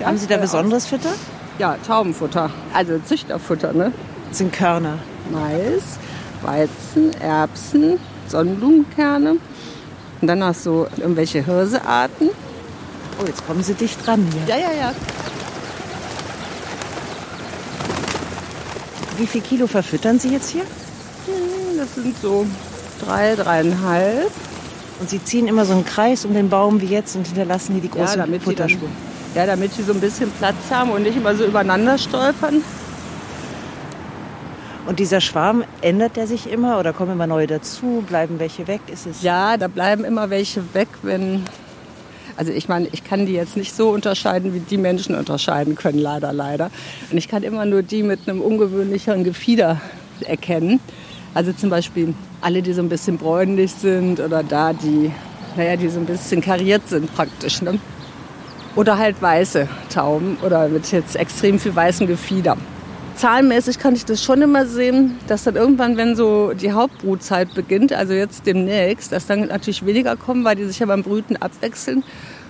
Ja, 0.00 0.06
Haben 0.06 0.16
Sie 0.16 0.26
da 0.26 0.38
besonderes 0.38 0.86
Futter? 0.86 1.12
Ja, 1.58 1.76
Taubenfutter, 1.86 2.50
also 2.72 2.98
Züchterfutter, 2.98 3.72
ne? 3.72 3.92
Das 4.28 4.38
sind 4.38 4.52
Körner. 4.52 4.98
Mais, 5.30 5.98
Weizen, 6.44 7.12
Erbsen, 7.20 7.98
Sonnenblumenkerne 8.28 9.36
und 10.20 10.28
dann 10.28 10.38
noch 10.38 10.54
so 10.54 10.86
irgendwelche 10.96 11.44
Hirsearten. 11.44 12.30
Oh, 13.20 13.26
jetzt 13.26 13.46
kommen 13.46 13.62
Sie 13.62 13.74
dicht 13.74 14.04
dran 14.06 14.26
hier. 14.32 14.56
Ja, 14.56 14.60
ja, 14.60 14.72
ja. 14.72 14.92
Wie 19.16 19.26
viel 19.26 19.42
Kilo 19.42 19.66
verfüttern 19.66 20.18
Sie 20.18 20.30
jetzt 20.30 20.50
hier? 20.50 20.62
Hm, 20.62 21.78
das 21.78 21.94
sind 21.94 22.16
so 22.20 22.46
drei, 23.04 23.36
dreieinhalb. 23.36 24.30
Und 25.00 25.10
Sie 25.10 25.22
ziehen 25.22 25.46
immer 25.46 25.64
so 25.64 25.72
einen 25.72 25.84
Kreis 25.84 26.24
um 26.24 26.34
den 26.34 26.48
Baum 26.48 26.80
wie 26.80 26.86
jetzt 26.86 27.16
und 27.16 27.26
hinterlassen 27.26 27.72
hier 27.72 27.82
die 27.82 27.90
große 27.90 28.18
ja, 28.18 28.26
Futterspur. 28.40 28.88
Ja, 29.34 29.46
damit 29.46 29.72
sie 29.72 29.82
so 29.82 29.92
ein 29.92 30.00
bisschen 30.00 30.30
Platz 30.30 30.56
haben 30.70 30.90
und 30.90 31.02
nicht 31.02 31.16
immer 31.16 31.34
so 31.34 31.44
übereinander 31.44 31.98
stolpern. 31.98 32.62
Und 34.86 34.98
dieser 34.98 35.22
Schwarm, 35.22 35.64
ändert 35.80 36.16
der 36.16 36.26
sich 36.26 36.50
immer 36.50 36.78
oder 36.78 36.92
kommen 36.92 37.12
immer 37.12 37.26
neue 37.26 37.46
dazu? 37.46 38.04
Bleiben 38.06 38.38
welche 38.38 38.68
weg? 38.68 38.82
Ist 38.92 39.06
es 39.06 39.22
ja, 39.22 39.56
da 39.56 39.68
bleiben 39.68 40.04
immer 40.04 40.28
welche 40.28 40.62
weg, 40.74 40.88
wenn. 41.02 41.44
Also 42.36 42.52
ich 42.52 42.68
meine, 42.68 42.88
ich 42.92 43.02
kann 43.02 43.24
die 43.24 43.32
jetzt 43.32 43.56
nicht 43.56 43.74
so 43.74 43.90
unterscheiden, 43.90 44.52
wie 44.52 44.60
die 44.60 44.76
Menschen 44.76 45.14
unterscheiden 45.14 45.74
können, 45.74 45.98
leider, 45.98 46.32
leider. 46.32 46.70
Und 47.10 47.16
ich 47.16 47.28
kann 47.28 47.44
immer 47.44 47.64
nur 47.64 47.82
die 47.82 48.02
mit 48.02 48.28
einem 48.28 48.42
ungewöhnlicheren 48.42 49.24
Gefieder 49.24 49.80
erkennen. 50.26 50.80
Also 51.32 51.52
zum 51.52 51.70
Beispiel 51.70 52.12
alle, 52.40 52.60
die 52.60 52.72
so 52.72 52.82
ein 52.82 52.88
bisschen 52.88 53.16
bräunlich 53.16 53.72
sind 53.72 54.20
oder 54.20 54.42
da, 54.42 54.72
die, 54.72 55.12
naja, 55.56 55.76
die 55.76 55.88
so 55.88 55.98
ein 55.98 56.06
bisschen 56.06 56.40
kariert 56.40 56.88
sind 56.88 57.14
praktisch. 57.14 57.62
Ne? 57.62 57.78
Oder 58.76 58.98
halt 58.98 59.22
weiße 59.22 59.66
Tauben 59.92 60.36
oder 60.44 60.68
mit 60.68 60.90
jetzt 60.92 61.16
extrem 61.16 61.58
viel 61.58 61.74
weißem 61.74 62.06
Gefieder 62.06 62.58
zahlenmäßig 63.16 63.78
kann 63.78 63.94
ich 63.94 64.04
das 64.04 64.22
schon 64.22 64.42
immer 64.42 64.66
sehen, 64.66 65.18
dass 65.26 65.44
dann 65.44 65.56
irgendwann, 65.56 65.96
wenn 65.96 66.16
so 66.16 66.52
die 66.52 66.72
Hauptbrutzeit 66.72 67.54
beginnt, 67.54 67.92
also 67.92 68.12
jetzt 68.12 68.46
demnächst, 68.46 69.12
dass 69.12 69.26
dann 69.26 69.46
natürlich 69.46 69.84
weniger 69.86 70.16
kommen, 70.16 70.44
weil 70.44 70.56
die 70.56 70.64
sich 70.64 70.78
ja 70.78 70.86
beim 70.86 71.02
Brüten 71.02 71.36
abwechseln. 71.36 72.04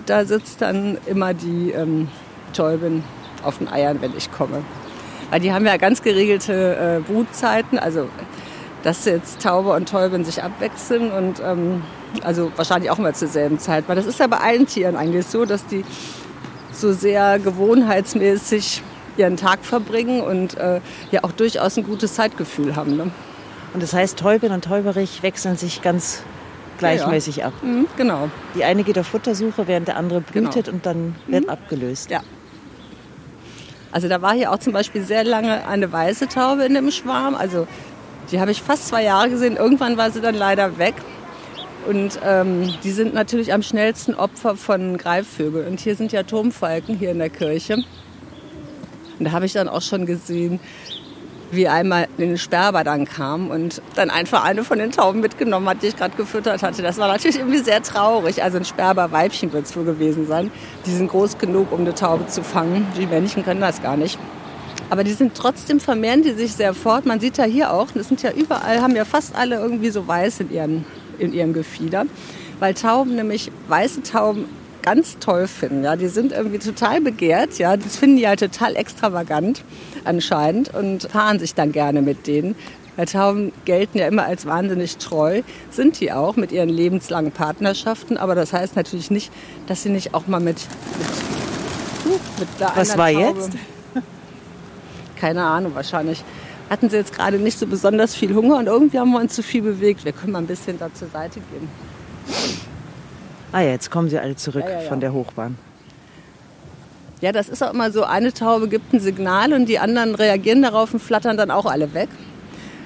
Da 0.05 0.25
sitzt 0.25 0.61
dann 0.61 0.97
immer 1.05 1.33
die 1.33 1.71
ähm, 1.71 2.07
Täubin 2.53 3.03
auf 3.43 3.57
den 3.57 3.67
Eiern, 3.67 4.01
wenn 4.01 4.15
ich 4.15 4.31
komme. 4.31 4.63
Weil 5.31 5.39
die 5.39 5.51
haben 5.51 5.65
ja 5.65 5.77
ganz 5.77 6.01
geregelte 6.01 6.75
äh, 6.75 7.11
Brutzeiten, 7.11 7.79
also 7.79 8.07
dass 8.83 9.05
jetzt 9.05 9.41
Taube 9.41 9.71
und 9.71 9.89
Täubin 9.89 10.23
sich 10.23 10.43
abwechseln 10.43 11.11
und 11.11 11.41
ähm, 11.43 11.81
also 12.23 12.51
wahrscheinlich 12.55 12.91
auch 12.91 12.99
immer 12.99 13.13
zur 13.13 13.27
selben 13.27 13.57
Zeit. 13.57 13.85
Weil 13.87 13.95
das 13.95 14.05
ist 14.05 14.19
ja 14.19 14.27
bei 14.27 14.37
allen 14.37 14.67
Tieren 14.67 14.95
eigentlich 14.95 15.25
so, 15.25 15.45
dass 15.45 15.65
die 15.65 15.83
so 16.71 16.93
sehr 16.93 17.39
gewohnheitsmäßig 17.39 18.83
ihren 19.17 19.37
Tag 19.37 19.63
verbringen 19.63 20.21
und 20.21 20.57
äh, 20.57 20.81
ja 21.11 21.23
auch 21.23 21.31
durchaus 21.31 21.77
ein 21.77 21.83
gutes 21.83 22.15
Zeitgefühl 22.15 22.75
haben. 22.75 22.97
Ne? 22.97 23.11
Und 23.73 23.83
das 23.83 23.93
heißt, 23.93 24.17
Täubin 24.17 24.51
und 24.51 24.63
Täuberich 24.63 25.23
wechseln 25.23 25.57
sich 25.57 25.81
ganz 25.81 26.23
gleichmäßig 26.77 27.37
ja, 27.37 27.41
ja. 27.43 27.47
ab. 27.49 27.53
Mhm, 27.61 27.87
genau. 27.97 28.29
Die 28.55 28.63
eine 28.63 28.83
geht 28.83 28.97
auf 28.99 29.07
Futtersuche, 29.07 29.67
während 29.67 29.87
der 29.87 29.97
andere 29.97 30.21
brütet 30.21 30.65
Genau. 30.65 30.75
und 30.75 30.85
dann 30.85 31.15
wird 31.27 31.49
abgelöst. 31.49 32.09
Ja. 32.09 32.21
Also 33.91 34.09
da 34.09 34.21
war 34.21 34.33
hier 34.33 34.51
auch 34.51 34.59
zum 34.59 34.73
Beispiel 34.73 35.03
sehr 35.03 35.23
lange 35.23 35.67
eine 35.67 35.91
weiße 35.91 36.27
Taube 36.27 36.65
in 36.65 36.73
dem 36.73 36.91
Schwarm. 36.91 37.33
Also 37.35 37.65
die 38.31 38.39
habe 38.39 38.51
ich 38.51 38.61
fast 38.61 38.87
zwei 38.87 39.03
Jahre 39.03 39.29
gesehen. 39.29 39.55
Irgendwann 39.55 39.97
war 39.97 40.11
sie 40.11 40.19
dann 40.21 40.35
leider 40.35 40.77
weg. 40.77 40.95
Und 41.87 42.19
ähm, 42.25 42.73
die 42.83 42.91
sind 42.91 43.13
natürlich 43.13 43.53
am 43.53 43.61
schnellsten 43.61 44.15
Opfer 44.15 44.55
von 44.57 44.97
Greifvögeln. 44.97 45.67
Und 45.67 45.79
hier 45.79 45.95
sind 45.95 46.11
ja 46.11 46.23
Turmfalken 46.23 46.97
hier 46.97 47.11
in 47.11 47.19
der 47.19 47.29
Kirche. 47.29 47.83
Und 49.19 49.25
da 49.25 49.31
habe 49.31 49.45
ich 49.45 49.53
dann 49.53 49.67
auch 49.69 49.81
schon 49.81 50.05
gesehen, 50.05 50.59
wie 51.51 51.67
einmal 51.67 52.07
ein 52.17 52.37
Sperber 52.37 52.83
dann 52.83 53.05
kam 53.05 53.49
und 53.49 53.81
dann 53.95 54.09
einfach 54.09 54.43
eine 54.43 54.63
von 54.63 54.79
den 54.79 54.91
Tauben 54.91 55.21
mitgenommen 55.21 55.67
hat, 55.69 55.81
die 55.83 55.87
ich 55.87 55.95
gerade 55.95 56.15
gefüttert 56.15 56.63
hatte. 56.63 56.81
Das 56.81 56.97
war 56.97 57.07
natürlich 57.07 57.37
irgendwie 57.37 57.59
sehr 57.59 57.81
traurig. 57.81 58.43
Also 58.43 58.57
ein 58.57 58.65
Sperberweibchen 58.65 59.53
wird 59.53 59.65
es 59.65 59.75
wohl 59.75 59.85
gewesen 59.85 60.27
sein. 60.27 60.51
Die 60.85 60.91
sind 60.91 61.07
groß 61.07 61.37
genug, 61.37 61.71
um 61.71 61.81
eine 61.81 61.93
Taube 61.93 62.27
zu 62.27 62.43
fangen. 62.43 62.87
Die 62.97 63.05
Männchen 63.05 63.43
können 63.43 63.61
das 63.61 63.81
gar 63.81 63.97
nicht. 63.97 64.19
Aber 64.89 65.03
die 65.03 65.13
sind 65.13 65.35
trotzdem 65.35 65.79
vermehren 65.79 66.21
die 66.21 66.33
sich 66.33 66.53
sehr 66.53 66.73
fort. 66.73 67.05
Man 67.05 67.19
sieht 67.19 67.37
ja 67.37 67.45
hier 67.45 67.73
auch, 67.73 67.87
das 67.91 68.07
sind 68.07 68.21
ja 68.21 68.31
überall, 68.31 68.81
haben 68.81 68.95
ja 68.95 69.05
fast 69.05 69.35
alle 69.35 69.55
irgendwie 69.55 69.89
so 69.89 70.07
weiß 70.07 70.41
in, 70.41 70.51
ihren, 70.51 70.85
in 71.17 71.33
ihrem 71.33 71.53
Gefieder. 71.53 72.05
Weil 72.59 72.73
Tauben 72.73 73.15
nämlich, 73.15 73.51
weiße 73.67 74.03
Tauben 74.03 74.45
ganz 74.85 75.17
toll 75.19 75.47
finden. 75.47 75.83
Ja, 75.83 75.95
die 75.95 76.07
sind 76.07 76.31
irgendwie 76.31 76.59
total 76.59 77.01
begehrt. 77.01 77.57
Ja, 77.57 77.75
das 77.75 77.97
finden 77.97 78.17
die 78.17 78.27
halt 78.27 78.39
total 78.39 78.75
extravagant 78.75 79.63
anscheinend 80.03 80.73
und 80.73 81.03
fahren 81.11 81.39
sich 81.39 81.55
dann 81.55 81.71
gerne 81.71 82.01
mit 82.01 82.27
denen. 82.27 82.55
Weil 82.95 83.07
Tauben 83.07 83.51
gelten 83.65 83.97
ja 83.97 84.07
immer 84.07 84.23
als 84.23 84.45
wahnsinnig 84.45 84.97
treu, 84.97 85.41
sind 85.69 85.99
die 85.99 86.13
auch 86.13 86.37
mit 86.37 86.51
ihren 86.53 86.69
lebenslangen 86.69 87.31
Partnerschaften. 87.31 88.15
Aber 88.17 88.35
das 88.35 88.53
heißt 88.53 88.75
natürlich 88.77 89.11
nicht, 89.11 89.31
dass 89.67 89.83
sie 89.83 89.89
nicht 89.89 90.13
auch 90.13 90.27
mal 90.27 90.39
mit 90.39 90.61
mit, 92.05 92.39
mit 92.39 92.47
Was 92.75 92.97
war 92.97 93.11
Taube- 93.11 93.39
jetzt? 93.39 93.49
Keine 95.19 95.43
Ahnung, 95.43 95.73
wahrscheinlich 95.75 96.23
hatten 96.69 96.89
sie 96.89 96.97
jetzt 96.97 97.13
gerade 97.13 97.37
nicht 97.37 97.57
so 97.59 97.67
besonders 97.67 98.15
viel 98.15 98.33
Hunger 98.33 98.57
und 98.57 98.67
irgendwie 98.67 98.99
haben 98.99 99.11
wir 99.11 99.19
uns 99.19 99.33
zu 99.35 99.43
viel 99.43 99.61
bewegt. 99.61 100.05
Wir 100.05 100.11
können 100.13 100.31
mal 100.31 100.39
ein 100.39 100.47
bisschen 100.47 100.79
da 100.79 100.93
zur 100.93 101.07
Seite 101.09 101.39
gehen. 101.51 101.67
Ah 103.51 103.61
ja, 103.61 103.71
jetzt 103.71 103.91
kommen 103.91 104.09
sie 104.09 104.19
alle 104.19 104.35
zurück 104.35 104.65
Ja, 104.67 104.81
ja, 104.81 104.89
von 104.89 104.99
der 104.99 105.13
Hochbahn. 105.13 105.57
Ja, 107.21 107.31
das 107.31 107.49
ist 107.49 107.63
auch 107.63 107.73
immer 107.73 107.91
so, 107.91 108.03
eine 108.03 108.33
Taube 108.33 108.67
gibt 108.67 108.93
ein 108.93 108.99
Signal 108.99 109.53
und 109.53 109.67
die 109.67 109.79
anderen 109.79 110.15
reagieren 110.15 110.61
darauf 110.61 110.93
und 110.93 110.99
flattern 111.01 111.37
dann 111.37 111.49
auch 111.49 111.65
alle 111.65 111.93
weg. 111.93 112.09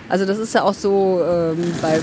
Also 0.08 0.26
das 0.26 0.38
ist 0.38 0.54
ja 0.54 0.64
auch 0.64 0.74
so 0.74 1.22
ähm, 1.24 1.74
bei... 1.82 2.00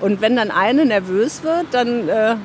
Und 0.00 0.20
wenn 0.20 0.36
dann 0.36 0.50
eine 0.50 0.84
nervös 0.84 1.42
wird, 1.42 1.66
dann 1.72 2.08
äh, 2.08 2.36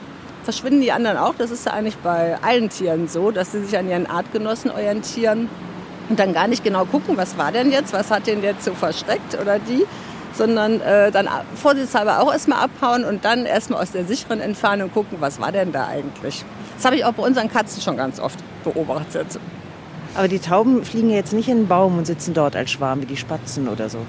verschwinden 0.43 0.81
die 0.81 0.91
anderen 0.91 1.17
auch. 1.17 1.35
Das 1.37 1.51
ist 1.51 1.65
ja 1.65 1.73
eigentlich 1.73 1.97
bei 1.97 2.37
allen 2.41 2.69
Tieren 2.69 3.07
so, 3.07 3.31
dass 3.31 3.51
sie 3.51 3.63
sich 3.63 3.77
an 3.77 3.89
ihren 3.89 4.07
Artgenossen 4.07 4.71
orientieren 4.71 5.49
und 6.09 6.19
dann 6.19 6.33
gar 6.33 6.47
nicht 6.47 6.63
genau 6.63 6.85
gucken, 6.85 7.17
was 7.17 7.37
war 7.37 7.51
denn 7.51 7.71
jetzt, 7.71 7.93
was 7.93 8.11
hat 8.11 8.27
den 8.27 8.41
jetzt 8.43 8.65
so 8.65 8.73
versteckt 8.73 9.39
oder 9.39 9.59
die, 9.59 9.85
sondern 10.33 10.81
äh, 10.81 11.11
dann 11.11 11.27
vorsichtshalber 11.55 12.21
auch 12.21 12.31
erstmal 12.31 12.63
abhauen 12.63 13.03
und 13.03 13.25
dann 13.25 13.45
erstmal 13.45 13.81
aus 13.81 13.91
der 13.91 14.05
sicheren 14.05 14.39
Entfernung 14.39 14.91
gucken, 14.91 15.17
was 15.19 15.39
war 15.39 15.51
denn 15.51 15.71
da 15.71 15.87
eigentlich. 15.87 16.43
Das 16.75 16.85
habe 16.85 16.95
ich 16.95 17.05
auch 17.05 17.13
bei 17.13 17.23
unseren 17.23 17.49
Katzen 17.49 17.81
schon 17.81 17.97
ganz 17.97 18.19
oft 18.19 18.39
beobachtet. 18.63 19.39
Aber 20.15 20.27
die 20.27 20.39
Tauben 20.39 20.83
fliegen 20.83 21.09
jetzt 21.09 21.33
nicht 21.33 21.47
in 21.47 21.59
den 21.59 21.67
Baum 21.67 21.97
und 21.97 22.05
sitzen 22.05 22.33
dort 22.33 22.55
als 22.55 22.71
Schwarm 22.71 23.01
wie 23.01 23.05
die 23.05 23.17
Spatzen 23.17 23.67
oder 23.67 23.89
so. 23.89 23.99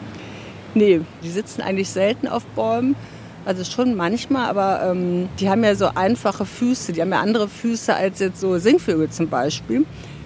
Nee, 0.74 1.02
die 1.22 1.30
sitzen 1.30 1.62
eigentlich 1.62 1.90
selten 1.90 2.26
auf 2.26 2.44
Bäumen. 2.46 2.96
Also 3.44 3.64
schon 3.64 3.96
manchmal, 3.96 4.48
aber 4.48 4.90
ähm, 4.90 5.28
die 5.40 5.50
haben 5.50 5.64
ja 5.64 5.74
so 5.74 5.90
einfache 5.94 6.44
Füße. 6.44 6.92
Die 6.92 7.00
haben 7.00 7.10
ja 7.10 7.20
andere 7.20 7.48
Füße 7.48 7.94
als 7.94 8.20
jetzt 8.20 8.40
so 8.40 8.56
Singvögel 8.58 9.10
zum 9.10 9.28
Beispiel. 9.28 9.84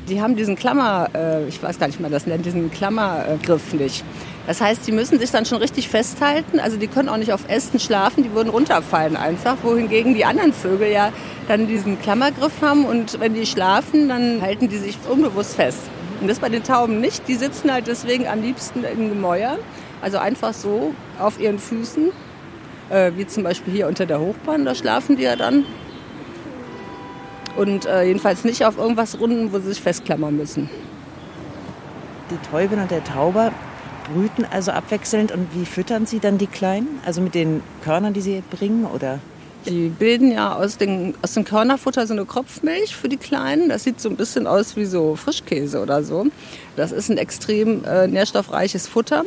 Die 0.09 0.21
haben 0.21 0.37
diesen 0.37 0.55
Klammer, 0.55 1.09
äh, 1.15 1.49
ich 1.49 1.63
weiß 1.63 1.79
gar 1.79 1.87
nicht, 1.87 1.99
wie 1.99 2.03
man 2.03 2.13
das 2.13 2.27
nennt, 2.27 2.45
diesen 2.45 2.71
Klammergriff 2.71 3.73
nicht. 3.73 4.05
Das 4.47 4.61
heißt, 4.61 4.87
die 4.87 4.93
müssen 4.93 5.19
sich 5.19 5.31
dann 5.31 5.45
schon 5.45 5.59
richtig 5.59 5.89
festhalten. 5.89 6.61
Also 6.61 6.77
die 6.77 6.87
können 6.87 7.09
auch 7.09 7.17
nicht 7.17 7.33
auf 7.33 7.49
Ästen 7.49 7.81
schlafen, 7.81 8.23
die 8.23 8.33
würden 8.33 8.49
runterfallen 8.49 9.17
einfach. 9.17 9.57
Wohingegen 9.63 10.15
die 10.15 10.25
anderen 10.25 10.53
Vögel 10.53 10.91
ja 10.91 11.13
dann 11.49 11.67
diesen 11.67 12.01
Klammergriff 12.01 12.63
haben 12.63 12.85
und 12.85 13.19
wenn 13.19 13.35
die 13.35 13.47
schlafen, 13.47 14.09
dann 14.09 14.41
halten 14.41 14.69
die 14.69 14.79
sich 14.79 14.99
unbewusst 15.11 15.57
fest. 15.57 15.81
Und 16.21 16.29
das 16.29 16.39
bei 16.39 16.49
den 16.49 16.63
Tauben 16.63 17.01
nicht. 17.01 17.27
Die 17.29 17.35
sitzen 17.35 17.73
halt 17.73 17.89
deswegen 17.89 18.27
am 18.29 18.41
liebsten 18.41 18.85
in 18.85 19.09
Gemäuer. 19.09 19.59
Also 20.01 20.19
einfach 20.19 20.55
so 20.55 20.95
auf 21.19 21.41
ihren 21.41 21.59
Füßen, 21.59 22.11
äh, 22.91 23.13
wie 23.17 23.27
zum 23.27 23.43
Beispiel 23.43 23.73
hier 23.73 23.89
unter 23.89 24.07
der 24.07 24.21
Hochbahn, 24.21 24.65
da 24.65 24.75
schlafen 24.75 25.17
die 25.17 25.23
ja 25.23 25.37
dann. 25.37 25.65
Und 27.57 27.87
äh, 27.87 28.05
jedenfalls 28.05 28.45
nicht 28.45 28.65
auf 28.65 28.77
irgendwas 28.77 29.19
Runden, 29.19 29.53
wo 29.53 29.59
sie 29.59 29.69
sich 29.69 29.81
festklammern 29.81 30.37
müssen. 30.37 30.69
Die 32.31 32.51
Täubin 32.51 32.79
und 32.79 32.91
der 32.91 33.03
Tauber 33.03 33.53
brüten 34.13 34.47
also 34.51 34.73
abwechselnd. 34.73 35.33
Und 35.33 35.49
wie 35.55 35.67
füttern 35.67 36.07
sie 36.07 36.19
dann 36.19 36.39
die 36.39 36.47
Kleinen? 36.47 37.01
Also 37.05 37.21
mit 37.21 37.35
den 37.35 37.63
Körnern, 37.85 38.15
die 38.15 38.21
sie 38.21 38.43
bringen? 38.51 38.87
Oder? 38.87 39.19
Die 39.67 39.89
bilden 39.89 40.31
ja 40.31 40.55
aus, 40.55 40.77
den, 40.79 41.15
aus 41.23 41.35
dem 41.35 41.45
Körnerfutter 41.45 42.07
so 42.07 42.15
eine 42.15 42.25
Kropfmilch 42.25 42.95
für 42.95 43.09
die 43.09 43.17
Kleinen. 43.17 43.69
Das 43.69 43.85
sieht 43.85 44.01
so 44.01 44.09
ein 44.09 44.17
bisschen 44.17 44.47
aus 44.47 44.77
wie 44.77 44.85
so 44.85 45.17
Frischkäse 45.17 45.81
oder 45.81 46.05
so. 46.05 46.27
Das 46.77 46.93
ist 46.93 47.11
ein 47.11 47.19
extrem 47.19 47.85
äh, 47.85 48.07
nährstoffreiches 48.07 48.87
Futter. 48.87 49.25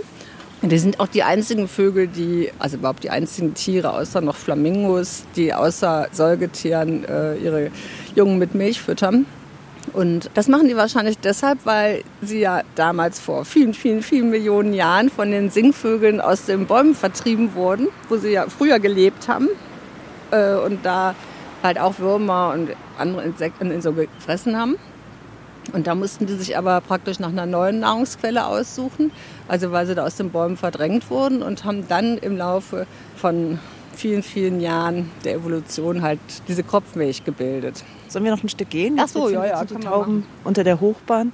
Und 0.62 0.72
die 0.72 0.78
sind 0.78 1.00
auch 1.00 1.08
die 1.08 1.24
einzigen 1.24 1.68
Vögel, 1.68 2.08
die, 2.08 2.52
also 2.60 2.78
überhaupt 2.78 3.04
die 3.04 3.10
einzigen 3.10 3.54
Tiere, 3.54 3.94
außer 3.94 4.20
noch 4.20 4.36
Flamingos, 4.36 5.24
die 5.36 5.54
außer 5.54 6.08
Säugetieren 6.12 7.06
äh, 7.06 7.36
ihre 7.38 7.72
Jungen 8.16 8.40
mit 8.40 8.56
Milch 8.56 8.82
füttern. 8.82 9.26
Und 9.94 10.30
das 10.34 10.48
machen 10.48 10.68
die 10.68 10.76
wahrscheinlich 10.76 11.18
deshalb, 11.18 11.60
weil 11.66 12.04
sie 12.22 12.40
ja 12.40 12.62
damals 12.76 13.20
vor 13.20 13.46
vielen, 13.46 13.74
vielen, 13.74 14.02
vielen 14.02 14.30
Millionen 14.30 14.74
Jahren 14.74 15.10
von 15.10 15.32
den 15.32 15.50
Singvögeln 15.50 16.22
aus 16.22 16.46
den 16.46 16.68
Bäumen 16.68 16.96
vertrieben 16.96 17.54
wurden, 17.56 17.88
wo 18.08 18.18
sie 18.18 18.30
ja 18.30 18.46
früher 18.50 18.80
gelebt 18.80 19.28
haben 19.28 19.50
äh, 20.32 20.56
und 20.56 20.86
da 20.86 21.16
halt 21.64 21.80
auch 21.80 22.00
Würmer 22.00 22.52
und 22.54 22.70
andere 22.98 23.24
Insekten 23.24 23.82
so 23.82 23.94
gefressen 23.94 24.58
haben. 24.58 24.78
Und 25.74 25.88
da 25.88 25.96
mussten 25.96 26.26
die 26.26 26.34
sich 26.34 26.58
aber 26.58 26.82
praktisch 26.82 27.20
nach 27.20 27.30
einer 27.30 27.46
neuen 27.46 27.80
Nahrungsquelle 27.80 28.46
aussuchen, 28.46 29.12
also 29.48 29.72
weil 29.72 29.86
sie 29.86 29.96
da 29.96 30.06
aus 30.06 30.16
den 30.16 30.32
Bäumen 30.32 30.58
verdrängt 30.58 31.10
wurden 31.10 31.44
und 31.44 31.64
haben 31.64 31.88
dann 31.88 32.18
im 32.18 32.38
Laufe 32.38 32.88
von 33.16 33.60
vielen, 34.00 34.24
vielen 34.24 34.62
Jahren 34.62 35.12
der 35.26 35.36
Evolution 35.36 36.02
halt 36.02 36.20
diese 36.48 36.64
Kropfmilch 36.64 37.26
gebildet. 37.26 37.84
Sollen 38.08 38.24
wir 38.24 38.32
noch 38.32 38.44
ein 38.44 38.50
Stück 38.50 38.70
gehen? 38.70 38.98
Ach 39.00 39.08
so, 39.08 39.30
ja, 39.30 39.46
ja, 39.46 39.66
die 39.66 39.76
Tauben 39.76 40.26
unter 40.44 40.64
der 40.64 40.80
Hochbahn. 40.80 41.34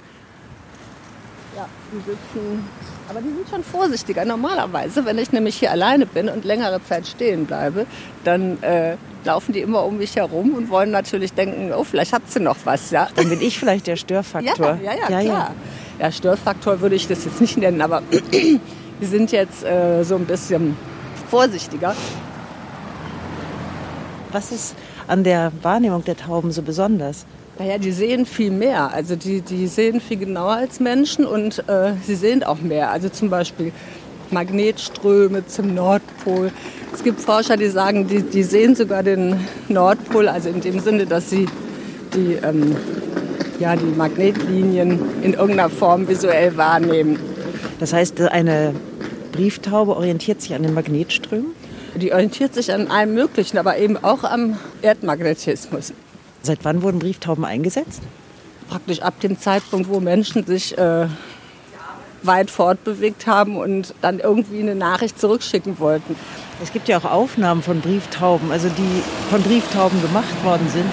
Ja, 1.56 1.66
die 1.92 1.98
sitzen. 1.98 2.64
Aber 3.08 3.20
die 3.20 3.28
sind 3.28 3.48
schon 3.48 3.62
vorsichtiger. 3.62 4.24
Normalerweise, 4.24 5.04
wenn 5.04 5.16
ich 5.16 5.30
nämlich 5.32 5.56
hier 5.56 5.70
alleine 5.70 6.06
bin 6.06 6.28
und 6.28 6.44
längere 6.44 6.82
Zeit 6.84 7.06
stehen 7.06 7.46
bleibe, 7.46 7.86
dann 8.24 8.60
äh, 8.62 8.96
laufen 9.24 9.52
die 9.52 9.60
immer 9.60 9.84
um 9.84 9.98
mich 9.98 10.16
herum 10.16 10.54
und 10.54 10.68
wollen 10.68 10.90
natürlich 10.90 11.32
denken, 11.32 11.72
oh, 11.72 11.84
vielleicht 11.84 12.12
hat 12.12 12.22
sie 12.28 12.40
noch 12.40 12.56
was, 12.64 12.90
ja. 12.90 13.08
Dann 13.14 13.28
bin 13.28 13.40
ich 13.40 13.58
vielleicht 13.58 13.86
der 13.86 13.96
Störfaktor. 13.96 14.78
Ja, 14.82 14.92
ja, 14.92 15.08
ja, 15.08 15.20
klar. 15.20 15.54
Ja, 15.98 16.12
Störfaktor 16.12 16.80
würde 16.80 16.96
ich 16.96 17.06
das 17.06 17.24
jetzt 17.24 17.40
nicht 17.40 17.56
nennen, 17.56 17.80
aber 17.80 18.02
wir 18.98 19.08
sind 19.08 19.30
jetzt 19.30 19.64
äh, 19.64 20.02
so 20.02 20.16
ein 20.16 20.26
bisschen 20.26 20.76
vorsichtiger. 21.30 21.94
Was 24.36 24.52
ist 24.52 24.74
an 25.08 25.24
der 25.24 25.50
Wahrnehmung 25.62 26.04
der 26.04 26.14
Tauben 26.14 26.52
so 26.52 26.60
besonders? 26.60 27.24
Naja, 27.58 27.78
die 27.78 27.90
sehen 27.90 28.26
viel 28.26 28.50
mehr. 28.50 28.92
Also 28.92 29.16
die, 29.16 29.40
die 29.40 29.66
sehen 29.66 29.98
viel 29.98 30.18
genauer 30.18 30.56
als 30.56 30.78
Menschen 30.78 31.24
und 31.24 31.66
äh, 31.70 31.94
sie 32.06 32.16
sehen 32.16 32.44
auch 32.44 32.60
mehr. 32.60 32.90
Also 32.90 33.08
zum 33.08 33.30
Beispiel 33.30 33.72
Magnetströme 34.30 35.46
zum 35.46 35.74
Nordpol. 35.74 36.52
Es 36.92 37.02
gibt 37.02 37.18
Forscher, 37.18 37.56
die 37.56 37.68
sagen, 37.68 38.08
die, 38.08 38.20
die 38.20 38.42
sehen 38.42 38.76
sogar 38.76 39.02
den 39.02 39.40
Nordpol, 39.70 40.28
also 40.28 40.50
in 40.50 40.60
dem 40.60 40.80
Sinne, 40.80 41.06
dass 41.06 41.30
sie 41.30 41.46
die, 42.12 42.34
ähm, 42.34 42.76
ja, 43.58 43.74
die 43.74 43.86
Magnetlinien 43.86 45.00
in 45.22 45.32
irgendeiner 45.32 45.70
Form 45.70 46.08
visuell 46.08 46.58
wahrnehmen. 46.58 47.18
Das 47.80 47.94
heißt, 47.94 48.20
eine 48.20 48.74
Brieftaube 49.32 49.96
orientiert 49.96 50.42
sich 50.42 50.54
an 50.54 50.62
den 50.62 50.74
Magnetströmen. 50.74 51.52
Die 51.96 52.12
orientiert 52.12 52.54
sich 52.54 52.72
an 52.72 52.88
allem 52.88 53.14
Möglichen, 53.14 53.58
aber 53.58 53.78
eben 53.78 53.96
auch 53.96 54.24
am 54.24 54.58
Erdmagnetismus. 54.82 55.92
Seit 56.42 56.64
wann 56.64 56.82
wurden 56.82 56.98
Brieftauben 56.98 57.44
eingesetzt? 57.44 58.02
Praktisch 58.68 59.00
ab 59.00 59.18
dem 59.20 59.38
Zeitpunkt, 59.38 59.88
wo 59.88 60.00
Menschen 60.00 60.44
sich 60.44 60.76
äh, 60.76 61.06
weit 62.22 62.50
fortbewegt 62.50 63.26
haben 63.26 63.56
und 63.56 63.94
dann 64.02 64.18
irgendwie 64.18 64.60
eine 64.60 64.74
Nachricht 64.74 65.18
zurückschicken 65.18 65.78
wollten. 65.78 66.16
Es 66.62 66.72
gibt 66.72 66.88
ja 66.88 66.98
auch 66.98 67.04
Aufnahmen 67.04 67.62
von 67.62 67.80
Brieftauben, 67.80 68.50
also 68.50 68.68
die 68.68 69.02
von 69.30 69.42
Brieftauben 69.42 70.00
gemacht 70.02 70.44
worden 70.44 70.68
sind. 70.68 70.90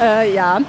Äh, 0.00 0.34
ja, 0.34 0.60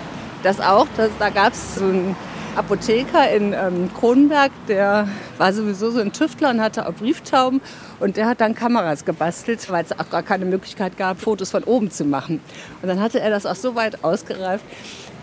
das 0.44 0.60
auch. 0.60 0.88
Das, 0.98 1.10
da 1.20 1.30
gab 1.30 1.54
es 1.54 1.76
so 1.76 1.84
einen 1.84 2.16
Apotheker 2.56 3.32
in 3.32 3.54
ähm, 3.54 3.90
Kronenberg, 3.98 4.52
der 4.68 5.08
war 5.38 5.54
sowieso 5.54 5.90
so 5.90 6.02
ein 6.02 6.12
Tüftler 6.12 6.50
und 6.50 6.62
hatte 6.62 6.88
auch 6.88 6.94
Brieftauben. 6.94 7.62
Und 8.00 8.18
der 8.18 8.28
hat 8.28 8.42
dann 8.42 8.56
Kameras 8.56 9.06
gebastelt, 9.06 9.70
weil 9.72 9.86
es 9.86 9.98
auch 9.98 10.10
gar 10.10 10.24
keine 10.24 10.46
Möglichkeit 10.46 10.98
gab, 10.98 11.22
Fotos 11.22 11.52
von 11.52 11.64
oben 11.64 11.92
zu 11.92 12.04
machen. 12.04 12.42
Und 12.82 12.90
dann 12.90 13.00
hatte 13.00 13.22
er 13.22 13.30
das 13.30 13.46
auch 13.46 13.56
so 13.56 13.76
weit 13.76 14.04
ausgereift, 14.04 14.66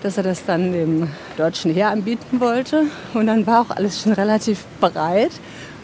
dass 0.03 0.17
er 0.17 0.23
das 0.23 0.47
dann 0.47 0.73
dem 0.73 1.11
deutschen 1.37 1.73
Heer 1.73 1.91
anbieten 1.91 2.41
wollte. 2.41 2.85
Und 3.13 3.27
dann 3.27 3.47
war 3.47 3.61
auch 3.61 3.77
alles 3.77 4.03
schon 4.03 4.13
relativ 4.13 4.65
bereit. 4.81 5.33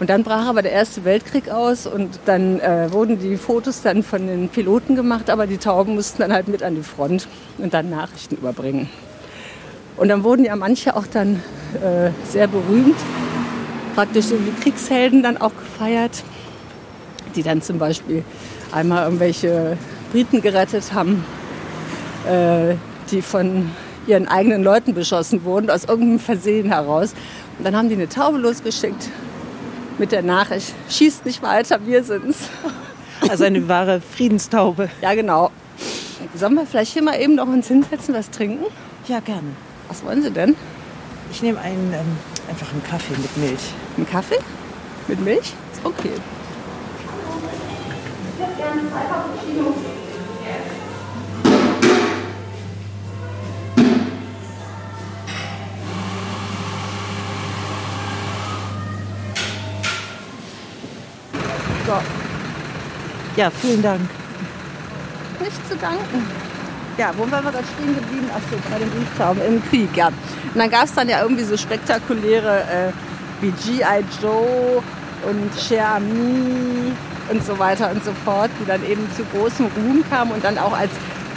Und 0.00 0.10
dann 0.10 0.24
brach 0.24 0.46
aber 0.46 0.62
der 0.62 0.72
Erste 0.72 1.04
Weltkrieg 1.04 1.50
aus 1.50 1.86
und 1.86 2.18
dann 2.24 2.58
äh, 2.60 2.90
wurden 2.90 3.18
die 3.18 3.36
Fotos 3.36 3.82
dann 3.82 4.02
von 4.02 4.26
den 4.26 4.48
Piloten 4.48 4.96
gemacht, 4.96 5.30
aber 5.30 5.46
die 5.46 5.58
Tauben 5.58 5.94
mussten 5.94 6.22
dann 6.22 6.32
halt 6.32 6.48
mit 6.48 6.62
an 6.62 6.74
die 6.74 6.82
Front 6.82 7.28
und 7.58 7.74
dann 7.74 7.90
Nachrichten 7.90 8.36
überbringen. 8.36 8.88
Und 9.96 10.08
dann 10.08 10.24
wurden 10.24 10.44
ja 10.44 10.56
manche 10.56 10.96
auch 10.96 11.06
dann 11.06 11.42
äh, 11.74 12.10
sehr 12.28 12.48
berühmt, 12.48 12.96
praktisch 13.94 14.26
so 14.26 14.36
wie 14.44 14.50
Kriegshelden 14.60 15.22
dann 15.22 15.36
auch 15.36 15.52
gefeiert, 15.54 16.24
die 17.36 17.42
dann 17.42 17.62
zum 17.62 17.78
Beispiel 17.78 18.24
einmal 18.72 19.04
irgendwelche 19.04 19.76
Briten 20.12 20.42
gerettet 20.42 20.92
haben, 20.92 21.24
äh, 22.28 22.74
die 23.10 23.22
von 23.22 23.70
ihren 24.06 24.28
eigenen 24.28 24.62
Leuten 24.62 24.94
beschossen 24.94 25.44
wurden, 25.44 25.70
aus 25.70 25.84
irgendeinem 25.84 26.18
Versehen 26.18 26.68
heraus. 26.68 27.14
Und 27.58 27.64
dann 27.64 27.76
haben 27.76 27.88
die 27.88 27.94
eine 27.94 28.08
Taube 28.08 28.38
losgeschickt 28.38 29.08
mit 29.98 30.12
der 30.12 30.22
Nachricht, 30.22 30.74
schießt 30.88 31.24
nicht 31.24 31.42
weiter, 31.42 31.80
wir 31.86 32.04
sind's. 32.04 32.48
Also 33.30 33.44
eine 33.44 33.66
wahre 33.68 34.02
Friedenstaube. 34.02 34.90
Ja, 35.00 35.14
genau. 35.14 35.50
Sollen 36.34 36.54
wir 36.54 36.66
vielleicht 36.66 36.92
hier 36.92 37.02
mal 37.02 37.18
eben 37.18 37.36
noch 37.36 37.46
uns 37.46 37.68
hinsetzen, 37.68 38.12
was 38.12 38.28
trinken? 38.28 38.66
Ja, 39.08 39.20
gerne. 39.20 39.48
Was 39.88 40.04
wollen 40.04 40.22
Sie 40.22 40.30
denn? 40.30 40.56
Ich 41.30 41.42
nehme 41.42 41.60
einen, 41.60 41.92
ähm, 41.92 42.16
einfach 42.48 42.70
einen 42.72 42.82
Kaffee 42.84 43.14
mit 43.20 43.36
Milch. 43.36 43.72
Einen 43.96 44.08
Kaffee? 44.08 44.38
Mit 45.08 45.20
Milch? 45.20 45.52
Ist 45.72 45.84
okay. 45.84 46.10
Ich 48.36 48.44
hätte 48.44 48.56
gerne 48.56 48.80
zwei 48.90 49.00
Cappuccinos. 49.04 49.74
So. 61.86 61.92
Ja, 63.36 63.50
vielen 63.50 63.82
Dank. 63.82 64.00
Nicht 65.40 65.68
zu 65.68 65.76
danken. 65.76 66.53
Ja, 66.96 67.10
wo 67.16 67.22
waren 67.30 67.44
wir 67.44 67.50
gerade 67.50 67.66
stehen 67.74 67.94
geblieben? 67.94 68.30
Ach 68.32 68.40
so, 68.50 68.56
bei 68.70 68.78
den 68.78 68.88
Brieftauben 68.90 69.42
im 69.42 69.64
Krieg, 69.68 69.96
ja. 69.96 70.08
Und 70.08 70.56
dann 70.56 70.70
gab 70.70 70.84
es 70.84 70.94
dann 70.94 71.08
ja 71.08 71.22
irgendwie 71.22 71.42
so 71.42 71.56
spektakuläre 71.56 72.60
äh, 72.60 72.92
wie 73.40 73.50
G.I. 73.50 74.04
Joe 74.22 74.82
und 75.28 75.50
Cher 75.60 75.96
Ami 75.96 76.92
und 77.30 77.44
so 77.44 77.58
weiter 77.58 77.90
und 77.90 78.04
so 78.04 78.12
fort, 78.24 78.50
die 78.60 78.66
dann 78.66 78.84
eben 78.84 79.08
zu 79.16 79.24
großem 79.24 79.66
Ruhm 79.76 80.04
kamen 80.08 80.30
und 80.32 80.44
dann 80.44 80.56
auch 80.56 80.72
als 80.72 80.92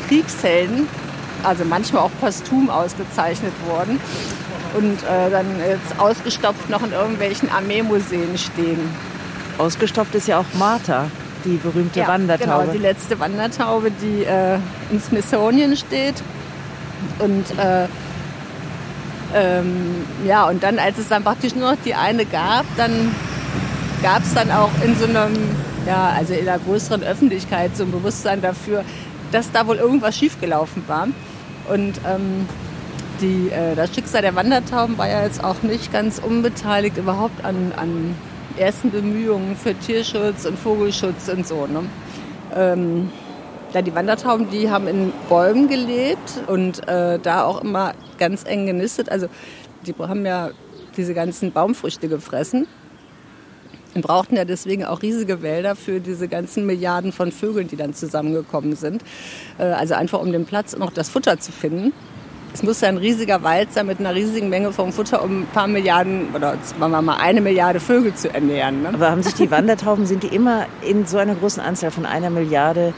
Kriegshelden, 0.08 0.88
also 1.44 1.66
manchmal 1.66 2.04
auch 2.04 2.12
posthum 2.20 2.70
ausgezeichnet 2.70 3.54
wurden 3.66 4.00
und 4.76 5.04
äh, 5.04 5.30
dann 5.32 5.46
jetzt 5.60 6.00
ausgestopft 6.00 6.70
noch 6.70 6.84
in 6.84 6.92
irgendwelchen 6.92 7.50
Armeemuseen 7.50 8.38
stehen. 8.38 8.80
Ausgestopft 9.58 10.14
ist 10.14 10.28
ja 10.28 10.40
auch 10.40 10.46
Martha, 10.54 11.10
die 11.48 11.58
berühmte 11.58 12.02
ja, 12.02 12.08
Wandertaube. 12.08 12.62
Genau, 12.62 12.74
die 12.74 12.80
letzte 12.80 13.20
Wandertaube, 13.20 13.92
die 13.92 14.24
äh, 14.24 14.60
in 14.92 15.02
Smithsonian 15.02 15.76
steht. 15.76 16.16
Und 17.20 17.46
äh, 17.58 17.88
ähm, 19.34 20.06
ja, 20.26 20.48
und 20.48 20.64
dann, 20.64 20.80
als 20.80 20.98
es 20.98 21.08
dann 21.08 21.24
praktisch 21.24 21.56
nur 21.56 21.72
noch 21.72 21.78
die 21.84 21.96
eine 21.96 22.26
gab, 22.26 22.66
dann 22.76 23.16
gab 24.02 24.24
es 24.24 24.34
dann 24.34 24.52
auch 24.52 24.70
in 24.84 24.96
so 24.96 25.06
einem, 25.06 25.34
ja, 25.86 26.14
also 26.16 26.34
in 26.34 26.46
der 26.46 26.60
größeren 26.60 27.04
Öffentlichkeit 27.04 27.76
so 27.76 27.84
ein 27.84 27.92
Bewusstsein 27.92 28.42
dafür, 28.42 28.84
dass 29.32 29.52
da 29.52 29.68
wohl 29.68 29.78
irgendwas 29.78 30.18
schiefgelaufen 30.18 30.84
war. 30.88 31.08
Und 31.70 32.00
ähm, 32.08 32.48
die, 33.22 33.50
äh, 33.50 33.76
das 33.76 33.94
Schicksal 33.94 34.22
der 34.22 34.36
Wandertauben 34.36 34.98
war 34.98 35.10
ja 35.10 35.24
jetzt 35.24 35.44
auch 35.44 35.62
nicht 35.64 35.92
ganz 35.92 36.20
unbeteiligt 36.20 36.98
überhaupt 36.98 37.44
an, 37.44 37.74
an 37.76 38.16
ersten 38.58 38.92
Bemühungen 38.92 39.56
für 39.56 39.74
Tierschutz 39.74 40.46
und 40.46 40.58
Vogelschutz 40.58 41.30
und 41.30 41.48
so. 41.48 41.68
Ne? 41.68 41.84
Ähm, 42.56 43.12
ja, 43.74 43.82
die 43.82 43.94
Wandertauben, 43.94 44.50
die 44.50 44.70
haben 44.70 44.88
in 44.88 45.12
Bäumen 45.30 45.68
gelebt 45.68 46.42
und 46.48 46.88
äh, 46.88 47.20
da 47.20 47.44
auch 47.44 47.62
immer 47.62 47.94
ganz 48.18 48.44
eng 48.46 48.66
genistet. 48.66 49.10
Also 49.10 49.28
die 49.86 49.94
haben 50.00 50.26
ja 50.26 50.52
diese 50.96 51.14
ganzen 51.14 51.52
Baumfrüchte 51.52 52.08
gefressen 52.08 52.68
und 53.94 54.02
brauchten 54.02 54.36
ja 54.36 54.46
deswegen 54.46 54.86
auch 54.86 55.02
riesige 55.02 55.42
Wälder 55.42 55.76
für 55.76 56.00
diese 56.00 56.28
ganzen 56.28 56.66
Milliarden 56.66 57.12
von 57.12 57.32
Vögeln, 57.32 57.68
die 57.68 57.76
dann 57.76 57.94
zusammengekommen 57.94 58.76
sind. 58.76 59.04
Äh, 59.58 59.64
also 59.64 59.94
einfach 59.94 60.22
um 60.22 60.32
den 60.32 60.46
Platz 60.46 60.74
und 60.74 60.82
auch 60.82 60.92
das 60.92 61.10
Futter 61.10 61.40
zu 61.40 61.52
finden. 61.52 61.94
Es 62.58 62.64
muss 62.64 62.82
ja 62.82 62.88
ein 62.88 62.98
riesiger 62.98 63.44
Wald 63.44 63.72
sein 63.72 63.86
mit 63.86 64.00
einer 64.00 64.16
riesigen 64.16 64.50
Menge 64.50 64.74
vom 64.74 64.92
Futter, 64.92 65.24
um 65.24 65.42
ein 65.42 65.46
paar 65.46 65.68
Milliarden 65.68 66.30
oder 66.34 66.58
sagen 66.64 66.92
wir 66.92 67.02
mal 67.04 67.18
eine 67.18 67.40
Milliarde 67.40 67.80
Vögel 67.80 68.16
zu 68.16 68.34
ernähren. 68.34 68.82
Ne? 68.82 68.90
Aber 68.96 69.12
haben 69.12 69.22
sich 69.22 69.36
die 69.36 69.52
Wandertauben, 69.52 70.08
sind 70.08 70.24
die 70.24 70.36
immer 70.36 70.66
in 70.82 71.06
so 71.06 71.20
einer 71.20 71.36
großen 71.36 71.62
Anzahl 71.62 71.92
von 71.92 72.08
einer 72.08 72.32
Milliarde 72.32 72.96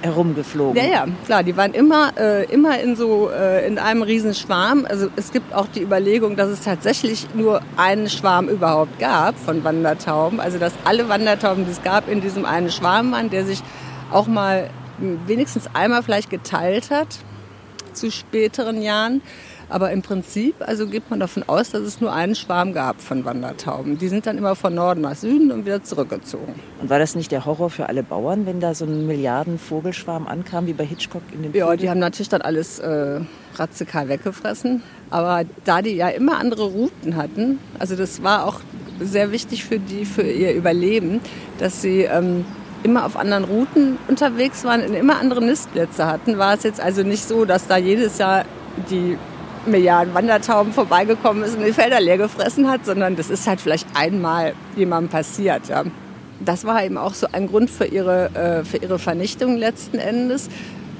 herumgeflogen? 0.00 0.82
Ja, 0.82 0.88
ja, 0.88 1.06
klar. 1.26 1.42
Die 1.42 1.58
waren 1.58 1.74
immer, 1.74 2.12
äh, 2.18 2.50
immer 2.50 2.80
in 2.80 2.96
so 2.96 3.28
äh, 3.28 3.66
in 3.66 3.78
einem 3.78 4.00
riesen 4.00 4.32
Schwarm. 4.32 4.86
Also 4.88 5.08
es 5.14 5.30
gibt 5.30 5.52
auch 5.52 5.66
die 5.66 5.82
Überlegung, 5.82 6.34
dass 6.34 6.48
es 6.48 6.62
tatsächlich 6.62 7.26
nur 7.34 7.60
einen 7.76 8.08
Schwarm 8.08 8.48
überhaupt 8.48 8.98
gab 8.98 9.38
von 9.38 9.62
Wandertauben. 9.62 10.40
Also 10.40 10.56
dass 10.56 10.72
alle 10.84 11.10
Wandertauben, 11.10 11.66
die 11.66 11.72
es 11.72 11.82
gab, 11.82 12.08
in 12.08 12.22
diesem 12.22 12.46
einen 12.46 12.70
Schwarm 12.70 13.12
waren, 13.12 13.28
der 13.28 13.44
sich 13.44 13.62
auch 14.10 14.26
mal 14.26 14.70
wenigstens 15.26 15.68
einmal 15.74 16.02
vielleicht 16.02 16.30
geteilt 16.30 16.90
hat 16.90 17.08
zu 17.92 18.10
späteren 18.10 18.82
Jahren. 18.82 19.22
Aber 19.68 19.90
im 19.90 20.02
Prinzip, 20.02 20.56
also 20.60 20.86
geht 20.86 21.08
man 21.08 21.18
davon 21.18 21.44
aus, 21.46 21.70
dass 21.70 21.80
es 21.80 21.98
nur 22.00 22.12
einen 22.12 22.34
Schwarm 22.34 22.74
gab 22.74 23.00
von 23.00 23.24
Wandertauben. 23.24 23.96
Die 23.96 24.08
sind 24.08 24.26
dann 24.26 24.36
immer 24.36 24.54
von 24.54 24.74
Norden 24.74 25.00
nach 25.00 25.14
Süden 25.16 25.50
und 25.50 25.64
wieder 25.64 25.82
zurückgezogen. 25.82 26.54
Und 26.82 26.90
war 26.90 26.98
das 26.98 27.14
nicht 27.14 27.32
der 27.32 27.46
Horror 27.46 27.70
für 27.70 27.88
alle 27.88 28.02
Bauern, 28.02 28.44
wenn 28.44 28.60
da 28.60 28.74
so 28.74 28.84
ein 28.84 29.06
Milliarden 29.06 29.58
Vogelschwarm 29.58 30.26
ankam, 30.26 30.66
wie 30.66 30.74
bei 30.74 30.84
Hitchcock 30.84 31.22
in 31.32 31.42
dem 31.42 31.54
Ja, 31.54 31.68
Film? 31.68 31.78
die 31.78 31.88
haben 31.88 32.00
natürlich 32.00 32.28
dann 32.28 32.42
alles 32.42 32.80
äh, 32.80 33.20
radikal 33.54 34.08
weggefressen. 34.10 34.82
Aber 35.08 35.44
da 35.64 35.80
die 35.80 35.90
ja 35.96 36.08
immer 36.08 36.38
andere 36.38 36.64
Routen 36.64 37.16
hatten, 37.16 37.58
also 37.78 37.96
das 37.96 38.22
war 38.22 38.46
auch 38.46 38.60
sehr 39.00 39.32
wichtig 39.32 39.64
für 39.64 39.78
die, 39.78 40.04
für 40.04 40.22
ihr 40.22 40.52
Überleben, 40.54 41.20
dass 41.58 41.80
sie 41.80 42.02
ähm, 42.02 42.44
immer 42.82 43.06
auf 43.06 43.16
anderen 43.16 43.44
Routen 43.44 43.98
unterwegs 44.08 44.64
waren, 44.64 44.82
und 44.82 44.94
immer 44.94 45.18
andere 45.18 45.42
Nistplätze 45.42 46.06
hatten, 46.06 46.38
war 46.38 46.54
es 46.54 46.62
jetzt 46.62 46.80
also 46.80 47.02
nicht 47.02 47.26
so, 47.26 47.44
dass 47.44 47.66
da 47.66 47.76
jedes 47.76 48.18
Jahr 48.18 48.44
die 48.90 49.16
Milliarden 49.66 50.12
Wandertauben 50.14 50.72
vorbeigekommen 50.72 51.44
ist 51.44 51.56
und 51.56 51.64
die 51.64 51.72
Felder 51.72 52.00
leer 52.00 52.18
gefressen 52.18 52.68
hat, 52.68 52.84
sondern 52.84 53.14
das 53.14 53.30
ist 53.30 53.46
halt 53.46 53.60
vielleicht 53.60 53.86
einmal 53.94 54.54
jemandem 54.76 55.10
passiert. 55.10 55.68
Ja. 55.68 55.84
Das 56.40 56.64
war 56.64 56.84
eben 56.84 56.98
auch 56.98 57.14
so 57.14 57.28
ein 57.30 57.46
Grund 57.46 57.70
für 57.70 57.84
ihre, 57.84 58.30
äh, 58.34 58.64
für 58.64 58.78
ihre 58.78 58.98
Vernichtung 58.98 59.56
letzten 59.56 59.98
Endes. 59.98 60.48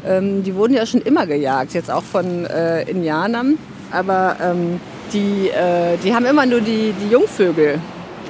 Ähm, 0.06 0.44
die 0.44 0.54
wurden 0.54 0.74
ja 0.74 0.86
schon 0.86 1.00
immer 1.00 1.26
gejagt, 1.26 1.74
jetzt 1.74 1.90
auch 1.90 2.04
von 2.04 2.46
äh, 2.46 2.82
Indianern, 2.82 3.58
aber 3.90 4.36
ähm, 4.40 4.80
die, 5.12 5.48
äh, 5.48 5.96
die 6.04 6.14
haben 6.14 6.26
immer 6.26 6.46
nur 6.46 6.60
die, 6.60 6.94
die 7.02 7.10
Jungvögel 7.10 7.80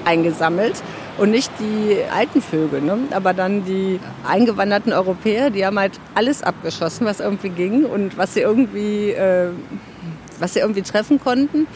eingesammelt 0.04 0.82
und 1.18 1.30
nicht 1.30 1.50
die 1.58 1.98
alten 2.14 2.40
Vögel. 2.40 2.80
Ne? 2.80 2.98
Aber 3.10 3.34
dann 3.34 3.64
die 3.64 4.00
eingewanderten 4.26 4.92
Europäer, 4.92 5.50
die 5.50 5.64
haben 5.64 5.78
halt 5.78 5.98
alles 6.14 6.42
abgeschossen, 6.42 7.06
was 7.06 7.20
irgendwie 7.20 7.50
ging 7.50 7.84
und 7.84 8.16
was 8.16 8.34
sie 8.34 8.40
irgendwie, 8.40 9.10
äh, 9.10 9.48
was 10.38 10.54
sie 10.54 10.60
irgendwie 10.60 10.82
treffen 10.82 11.20
konnten. 11.20 11.66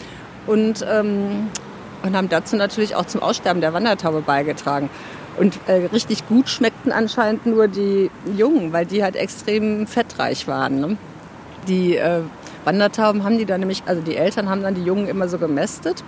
Und, 0.46 0.87
ähm, 0.88 1.49
und 2.03 2.16
haben 2.16 2.29
dazu 2.29 2.57
natürlich 2.57 2.94
auch 2.94 3.07
zum 3.07 3.22
Aussterben 3.22 3.61
der 3.61 3.72
Wandertaube 3.72 4.22
beigetragen. 4.22 4.90
Und 5.38 5.59
äh, 5.66 5.87
richtig 5.92 6.27
gut 6.29 6.49
schmeckten 6.49 6.92
anscheinend 6.92 7.44
nur 7.44 7.68
die 7.68 8.11
Jungen, 8.37 8.72
weil 8.72 8.87
die 8.87 9.03
halt 9.03 9.16
extrem 9.16 9.87
fettreich 9.87 10.49
waren. 10.49 10.81
Ne? 10.81 10.96
Die 11.68 11.96
äh, 11.96 12.20
Wandertauben 12.64 13.22
haben 13.22 13.37
die 13.37 13.44
dann 13.44 13.61
nämlich, 13.61 13.83
also 13.85 14.01
die 14.01 14.16
Eltern 14.16 14.49
haben 14.49 14.62
dann 14.62 14.75
die 14.75 14.83
Jungen 14.83 15.09
immer 15.09 15.29
so 15.29 15.37
gemästet 15.37 16.03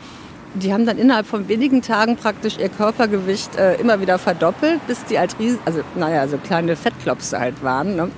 die 0.55 0.73
haben 0.73 0.87
dann 0.87 0.99
innerhalb 0.99 1.27
von 1.27 1.49
wenigen 1.49 1.83
Tagen 1.83 2.17
praktisch 2.17 2.59
ihr 2.59 2.69
Körpergewicht 2.69 3.57
äh, 3.57 3.75
immer 3.77 4.01
wieder 4.01 4.19
verdoppelt, 4.19 4.85
bis 4.87 5.05
die 5.05 5.19
halt 5.19 5.39
riesen, 5.39 5.59
also 5.65 5.81
naja, 5.95 6.27
so 6.27 6.39
kleine 6.39 6.77
Fettklopse 6.77 7.39
halt 7.39 7.63
waren. 7.63 7.97
Ne? 7.97 8.11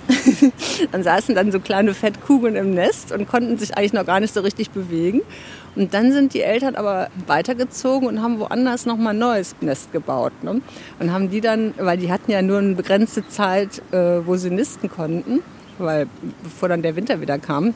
dann 0.92 1.02
saßen 1.02 1.34
dann 1.34 1.52
so 1.52 1.60
kleine 1.60 1.94
Fettkugeln 1.94 2.56
im 2.56 2.72
Nest 2.72 3.12
und 3.12 3.28
konnten 3.28 3.58
sich 3.58 3.76
eigentlich 3.76 3.92
noch 3.92 4.06
gar 4.06 4.20
nicht 4.20 4.32
so 4.32 4.40
richtig 4.40 4.70
bewegen. 4.70 5.22
Und 5.76 5.94
dann 5.94 6.12
sind 6.12 6.34
die 6.34 6.42
Eltern 6.42 6.74
aber 6.74 7.08
weitergezogen 7.26 8.08
und 8.08 8.22
haben 8.22 8.40
woanders 8.40 8.86
nochmal 8.86 9.14
ein 9.14 9.18
neues 9.18 9.54
Nest 9.60 9.92
gebaut. 9.92 10.32
Ne? 10.42 10.60
Und 10.98 11.12
haben 11.12 11.30
die 11.30 11.40
dann, 11.40 11.74
weil 11.78 11.98
die 11.98 12.10
hatten 12.10 12.30
ja 12.30 12.42
nur 12.42 12.58
eine 12.58 12.74
begrenzte 12.74 13.26
Zeit, 13.28 13.82
äh, 13.92 14.26
wo 14.26 14.36
sie 14.36 14.50
nisten 14.50 14.90
konnten, 14.90 15.40
weil 15.78 16.06
bevor 16.42 16.68
dann 16.68 16.82
der 16.82 16.96
Winter 16.96 17.20
wieder 17.20 17.38
kam, 17.38 17.74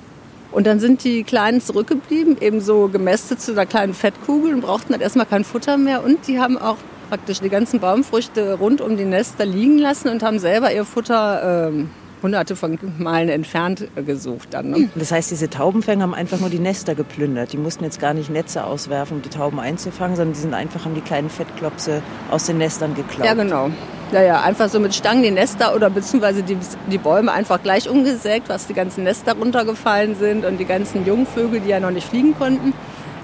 Und 0.55 0.69
dann 0.69 0.79
sind 0.79 1.03
die 1.03 1.25
Kleinen 1.25 1.61
zurückgeblieben, 1.61 2.41
eben 2.41 2.61
so 2.61 2.87
gemästet 2.87 3.41
zu 3.41 3.53
einer 3.53 3.67
kleinen 3.67 3.93
Fettkugel 3.93 4.55
und 4.55 4.61
brauchten 4.61 4.93
dann 4.93 5.01
erstmal 5.01 5.27
kein 5.27 5.43
Futter 5.43 5.77
mehr. 5.77 6.05
Und 6.05 6.29
die 6.29 6.39
haben 6.39 6.57
auch 6.57 6.77
praktisch 7.09 7.41
die 7.41 7.49
ganzen 7.49 7.81
Baumfrüchte 7.81 8.55
rund 8.55 8.81
um 8.81 8.97
die 8.97 9.05
Nester 9.05 9.45
liegen 9.45 9.79
lassen 9.79 10.09
und 10.09 10.23
haben 10.23 10.39
selber 10.39 10.73
ihr 10.73 10.85
Futter 10.85 11.69
ähm, 11.69 11.91
hunderte 12.25 12.57
von 12.57 12.79
Meilen 12.99 13.29
entfernt 13.29 13.87
gesucht 13.95 14.49
dann. 14.53 14.71
Ne? 14.71 14.89
Das 14.95 15.13
heißt, 15.13 15.31
diese 15.31 15.51
Taubenfänger 15.51 16.03
haben 16.03 16.15
einfach 16.15 16.41
nur 16.41 16.49
die 16.49 16.59
Nester 16.59 16.95
geplündert. 16.95 17.53
Die 17.53 17.59
mussten 17.59 17.85
jetzt 17.85 18.01
gar 18.01 18.15
nicht 18.15 18.31
Netze 18.31 18.65
auswerfen, 18.65 19.19
um 19.19 19.23
die 19.23 19.29
Tauben 19.29 19.61
einzufangen, 19.61 20.17
sondern 20.17 20.33
die 20.33 20.41
sind 20.41 20.55
einfach, 20.55 20.87
haben 20.87 20.95
die 20.95 21.03
kleinen 21.03 21.29
Fettklopse 21.29 22.03
aus 22.31 22.47
den 22.47 22.59
Nestern 22.59 22.95
geklaut. 22.95 23.27
Ja, 23.27 23.35
genau. 23.35 23.71
Ja, 24.11 24.23
ja, 24.23 24.41
einfach 24.43 24.71
so 24.71 24.81
mit 24.81 24.95
Stangen 24.95 25.23
die 25.23 25.31
Nester 25.31 25.75
oder 25.75 25.91
beziehungsweise 25.91 26.43
die, 26.43 26.57
die 26.91 26.99
Bäume 26.99 27.31
einfach 27.31 27.63
gleich 27.63 27.89
umgesägt, 27.89 28.49
was 28.49 28.67
die 28.67 28.75
ganzen 28.75 29.05
Nester 29.05 29.35
runtergefallen 29.35 30.15
sind 30.15 30.47
und 30.47 30.59
die 30.59 30.65
ganzen 30.65 31.05
Jungvögel, 31.07 31.61
die 31.61 31.69
ja 31.69 31.81
noch 31.81 31.91
nicht 31.91 32.09
fliegen 32.09 32.35
konnten. 32.39 32.73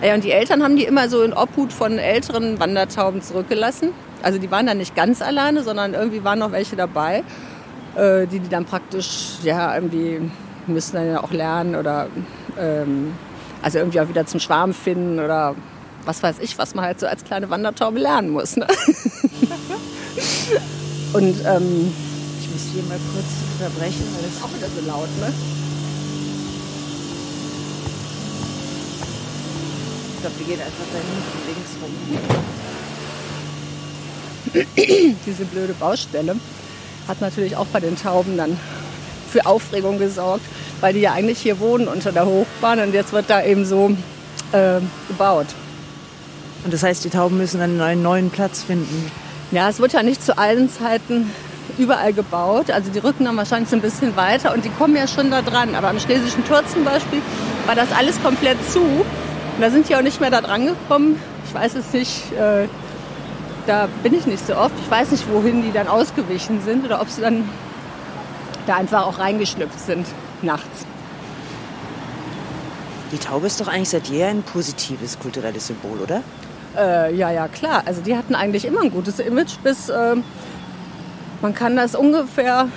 Ja, 0.03 0.15
und 0.15 0.25
die 0.25 0.33
Eltern 0.33 0.63
haben 0.63 0.77
die 0.77 0.85
immer 0.85 1.09
so 1.09 1.23
in 1.23 1.33
Obhut 1.33 1.73
von 1.73 1.99
älteren 1.99 2.61
Wandertauben 2.61 3.23
zurückgelassen. 3.23 3.91
Also 4.23 4.39
die 4.39 4.51
waren 4.51 4.67
dann 4.67 4.79
nicht 4.79 4.95
ganz 4.95 5.23
alleine, 5.23 5.63
sondern 5.63 5.95
irgendwie 5.95 6.23
waren 6.23 6.39
noch 6.39 6.53
welche 6.53 6.77
dabei. 6.77 7.23
Äh, 7.97 8.27
die 8.27 8.39
die 8.39 8.49
dann 8.49 8.65
praktisch, 8.65 9.39
ja, 9.43 9.75
irgendwie 9.75 10.21
müssen 10.67 10.95
dann 10.95 11.07
ja 11.09 11.23
auch 11.23 11.33
lernen 11.33 11.75
oder 11.75 12.07
ähm, 12.59 13.13
also 13.63 13.79
irgendwie 13.79 14.01
auch 14.01 14.09
wieder 14.09 14.27
zum 14.27 14.39
Schwarm 14.41 14.73
finden 14.73 15.19
oder 15.19 15.57
was 16.05 16.23
weiß 16.23 16.37
ich, 16.41 16.57
was 16.57 16.75
man 16.75 16.85
halt 16.85 17.01
so 17.01 17.07
als 17.07 17.25
kleine 17.25 17.51
Wandertaube 17.51 17.99
lernen 17.99 18.31
muss. 18.31 18.57
Ne? 18.57 18.67
Und 21.13 21.35
ähm, 21.45 21.93
ich 22.41 22.49
muss 22.51 22.63
hier 22.73 22.85
mal 22.85 22.99
kurz 23.13 23.27
unterbrechen, 23.59 24.05
weil 24.15 24.23
das 24.23 24.33
ist 24.35 24.45
auch 24.45 24.55
wieder 24.55 24.69
so 24.69 24.81
laut, 24.87 25.09
ne? 25.21 25.33
Ich 30.15 30.21
glaube, 30.21 30.39
wir 30.39 30.47
gehen 30.47 30.61
einfach 30.61 30.87
da 30.93 30.99
hinten 30.99 31.41
links 31.49 31.73
rum. 31.83 31.93
Diese 35.27 35.45
blöde 35.47 35.75
Baustelle 35.75 36.37
hat 37.09 37.21
natürlich 37.21 37.57
auch 37.57 37.67
bei 37.67 37.81
den 37.81 37.97
Tauben 37.97 38.37
dann 38.37 38.59
für 39.31 39.47
Aufregung 39.47 39.99
gesorgt, 39.99 40.45
weil 40.81 40.93
die 40.93 41.01
ja 41.01 41.13
eigentlich 41.13 41.39
hier 41.39 41.61
wohnen 41.61 41.89
unter 41.89 42.13
der 42.13 42.27
Hochbahn 42.27 42.81
und 42.81 42.95
jetzt 42.95 43.13
wird 43.13 43.29
da 43.29 43.43
eben 43.43 43.65
so 43.65 43.91
äh, 44.53 44.81
gebaut. 45.09 45.47
Und 46.65 46.75
das 46.75 46.83
heißt, 46.83 47.05
die 47.05 47.11
Tauben 47.11 47.39
müssen 47.39 47.61
dann 47.61 47.81
einen 47.81 48.03
neuen 48.03 48.31
Platz 48.31 48.63
finden? 48.63 49.11
Ja, 49.51 49.69
es 49.69 49.79
wird 49.79 49.93
ja 49.93 50.03
nicht 50.03 50.23
zu 50.23 50.37
allen 50.37 50.69
Zeiten 50.69 51.31
überall 51.79 52.13
gebaut. 52.13 52.71
Also 52.71 52.91
die 52.91 52.99
rücken 52.99 53.25
dann 53.25 53.37
wahrscheinlich 53.37 53.71
so 53.71 53.77
ein 53.77 53.83
bisschen 53.83 54.17
weiter 54.17 54.53
und 54.53 54.65
die 54.65 54.71
kommen 54.71 54.95
ja 54.95 55.09
schon 55.09 55.31
da 55.31 55.43
dran. 55.43 55.75
Aber 55.75 55.89
am 55.89 55.99
Schlesischen 55.99 56.45
Tor 56.45 56.63
zum 56.67 56.85
Beispiel 56.85 57.21
war 57.67 57.75
das 57.75 57.91
alles 57.93 58.23
komplett 58.23 58.59
zu. 58.71 58.81
Und 58.81 59.61
da 59.61 59.71
sind 59.71 59.89
die 59.89 59.97
auch 59.97 60.03
nicht 60.03 60.21
mehr 60.21 60.31
da 60.31 60.41
dran 60.41 60.67
gekommen. 60.67 61.21
Ich 61.47 61.55
weiß 61.55 61.75
es 61.75 61.93
nicht, 61.93 62.33
äh, 62.33 62.69
da 63.67 63.89
bin 64.03 64.15
ich 64.15 64.27
nicht 64.27 64.47
so 64.47 64.57
oft. 64.57 64.75
Ich 64.81 64.91
weiß 64.91 65.11
nicht, 65.11 65.31
wohin 65.31 65.63
die 65.63 65.73
dann 65.73 65.89
ausgewichen 65.89 66.61
sind 66.63 66.85
oder 66.85 67.01
ob 67.01 67.09
sie 67.09 67.21
dann 67.21 67.49
da 68.67 68.77
einfach 68.77 69.07
auch 69.07 69.19
reingeschlüpft 69.19 69.79
sind 69.81 70.07
nachts. 70.43 70.87
Die 73.13 73.19
Taube 73.19 73.47
ist 73.47 73.61
doch 73.61 73.67
eigentlich 73.67 73.89
seit 73.89 74.07
jeher 74.07 74.29
ein 74.29 74.43
positives 74.43 75.19
kulturelles 75.19 75.67
Symbol, 75.67 75.99
oder? 75.99 76.23
Äh, 76.77 77.15
ja, 77.15 77.31
ja, 77.31 77.49
klar. 77.49 77.83
Also 77.87 78.01
die 78.01 78.17
hatten 78.17 78.35
eigentlich 78.35 78.65
immer 78.65 78.83
ein 78.83 78.91
gutes 78.91 79.19
Image 79.19 79.59
bis, 79.65 79.89
äh, 79.89 80.17
man 81.43 81.55
kann 81.55 81.77
das 81.77 81.95
ungefähr 81.95 82.69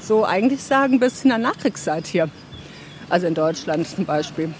so 0.00 0.24
eigentlich 0.24 0.64
sagen, 0.64 0.98
bis 0.98 1.22
in 1.22 1.30
der 1.30 1.38
Nachkriegszeit 1.38 2.06
hier. 2.06 2.28
Also 3.08 3.26
in 3.26 3.34
Deutschland 3.34 3.86
zum 3.86 4.04
Beispiel. 4.04 4.52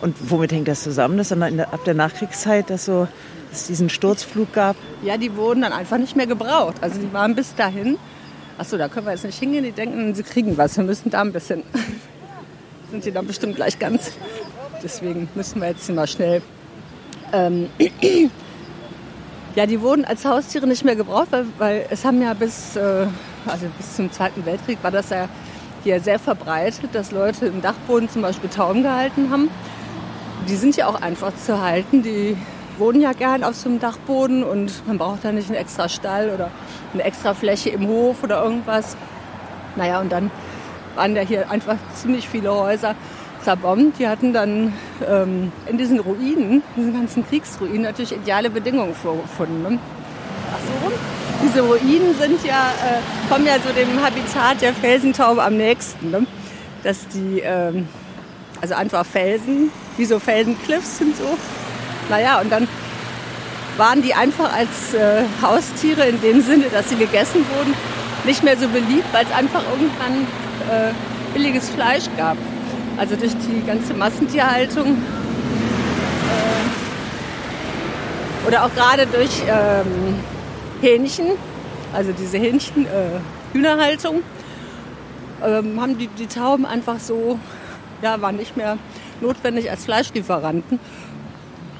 Und 0.00 0.16
womit 0.30 0.52
hängt 0.52 0.68
das 0.68 0.82
zusammen, 0.82 1.16
dass 1.16 1.28
dann 1.28 1.60
ab 1.60 1.84
der 1.84 1.94
Nachkriegszeit 1.94 2.68
das 2.68 2.84
so 2.84 3.08
es 3.52 3.66
diesen 3.66 3.88
Sturzflug 3.88 4.52
gab? 4.52 4.76
Ja, 5.02 5.16
die 5.16 5.36
wurden 5.36 5.62
dann 5.62 5.72
einfach 5.72 5.98
nicht 5.98 6.16
mehr 6.16 6.26
gebraucht. 6.26 6.76
Also 6.80 7.00
die 7.00 7.12
waren 7.12 7.34
bis 7.34 7.54
dahin. 7.54 7.98
Achso, 8.58 8.76
da 8.76 8.88
können 8.88 9.06
wir 9.06 9.12
jetzt 9.12 9.24
nicht 9.24 9.38
hingehen. 9.38 9.64
Die 9.64 9.72
denken, 9.72 10.14
sie 10.14 10.22
kriegen 10.22 10.56
was. 10.58 10.76
Wir 10.76 10.84
müssen 10.84 11.10
da 11.10 11.20
ein 11.20 11.32
bisschen. 11.32 11.62
Sind 12.90 13.04
die 13.04 13.12
dann 13.12 13.26
bestimmt 13.26 13.56
gleich 13.56 13.78
ganz. 13.78 14.12
Deswegen 14.82 15.28
müssen 15.34 15.60
wir 15.60 15.68
jetzt 15.68 15.88
mal 15.90 16.06
schnell. 16.06 16.42
Ähm, 17.32 17.68
ja, 19.54 19.66
die 19.66 19.80
wurden 19.80 20.04
als 20.04 20.24
Haustiere 20.24 20.66
nicht 20.66 20.84
mehr 20.84 20.96
gebraucht, 20.96 21.28
weil, 21.30 21.46
weil 21.58 21.86
es 21.90 22.04
haben 22.04 22.20
ja 22.20 22.34
bis, 22.34 22.76
äh, 22.76 23.06
also 23.46 23.66
bis 23.78 23.96
zum 23.96 24.12
Zweiten 24.12 24.44
Weltkrieg 24.44 24.78
war 24.82 24.90
das 24.90 25.10
ja 25.10 25.28
hier 25.84 26.00
sehr 26.00 26.18
verbreitet, 26.18 26.90
dass 26.92 27.10
Leute 27.10 27.46
im 27.46 27.62
Dachboden 27.62 28.08
zum 28.08 28.22
Beispiel 28.22 28.50
Tauben 28.50 28.82
gehalten 28.82 29.30
haben. 29.30 29.50
Die 30.48 30.56
sind 30.56 30.76
ja 30.76 30.86
auch 30.86 31.00
einfach 31.00 31.32
zu 31.36 31.60
halten. 31.60 32.02
Die 32.02 32.36
wohnen 32.78 33.00
ja 33.00 33.12
gern 33.12 33.44
auf 33.44 33.54
so 33.54 33.68
einem 33.68 33.80
Dachboden 33.80 34.44
und 34.44 34.86
man 34.86 34.98
braucht 34.98 35.24
da 35.24 35.32
nicht 35.32 35.48
einen 35.48 35.58
extra 35.58 35.88
Stall 35.88 36.30
oder 36.30 36.50
eine 36.92 37.04
extra 37.04 37.34
Fläche 37.34 37.70
im 37.70 37.86
Hof 37.86 38.22
oder 38.22 38.42
irgendwas. 38.42 38.96
Naja, 39.76 40.00
und 40.00 40.12
dann 40.12 40.30
waren 40.94 41.14
da 41.14 41.22
hier 41.22 41.50
einfach 41.50 41.76
ziemlich 41.94 42.28
viele 42.28 42.52
Häuser 42.54 42.94
zerbombt. 43.42 43.98
Die 43.98 44.08
hatten 44.08 44.32
dann 44.32 44.72
ähm, 45.08 45.52
in 45.66 45.78
diesen 45.78 46.00
Ruinen, 46.00 46.62
diesen 46.76 46.94
ganzen 46.94 47.26
Kriegsruinen, 47.26 47.82
natürlich 47.82 48.12
ideale 48.12 48.50
Bedingungen 48.50 48.94
vorgefunden. 48.94 49.62
Ne? 49.62 49.78
Ach 50.52 50.58
so, 50.60 50.92
diese 51.42 51.62
Ruinen 51.62 52.14
sind 52.18 52.44
ja, 52.44 52.70
äh, 52.84 53.30
kommen 53.32 53.46
ja 53.46 53.54
so 53.54 53.72
dem 53.72 54.02
Habitat 54.02 54.60
der 54.60 54.74
Felsentaube 54.74 55.42
am 55.42 55.56
nächsten. 55.56 56.10
Ne? 56.10 56.26
Dass 56.82 57.08
die, 57.08 57.40
ähm, 57.40 57.88
also 58.60 58.74
einfach 58.74 59.04
Felsen, 59.04 59.70
wie 59.96 60.04
so 60.04 60.18
Felsencliffs 60.18 60.98
sind 60.98 61.16
so, 61.16 61.36
naja, 62.08 62.40
und 62.40 62.50
dann 62.50 62.68
waren 63.76 64.02
die 64.02 64.14
einfach 64.14 64.52
als 64.52 64.94
äh, 64.94 65.24
Haustiere 65.40 66.06
in 66.06 66.20
dem 66.20 66.42
Sinne, 66.42 66.66
dass 66.70 66.88
sie 66.88 66.96
gegessen 66.96 67.44
wurden, 67.56 67.74
nicht 68.24 68.42
mehr 68.44 68.56
so 68.56 68.68
beliebt, 68.68 69.06
weil 69.12 69.24
es 69.24 69.32
einfach 69.32 69.62
irgendwann 69.72 70.26
äh, 70.70 70.92
billiges 71.32 71.70
Fleisch 71.70 72.04
gab. 72.16 72.36
Also 72.98 73.16
durch 73.16 73.32
die 73.32 73.66
ganze 73.66 73.94
Massentierhaltung 73.94 74.88
äh, 74.88 76.62
oder 78.46 78.64
auch 78.64 78.74
gerade 78.74 79.06
durch 79.06 79.42
ähm, 79.48 80.20
Hähnchen, 80.80 81.30
also 81.94 82.12
diese 82.12 82.38
Hähnchen, 82.38 82.84
äh, 82.86 83.20
Hühnerhaltung, 83.54 84.22
ähm, 85.42 85.80
haben 85.80 85.98
die, 85.98 86.08
die 86.08 86.26
Tauben 86.26 86.66
einfach 86.66 86.98
so, 87.00 87.38
ja, 88.02 88.20
waren 88.20 88.36
nicht 88.36 88.56
mehr 88.56 88.78
notwendig 89.20 89.70
als 89.70 89.84
Fleischlieferanten. 89.84 90.78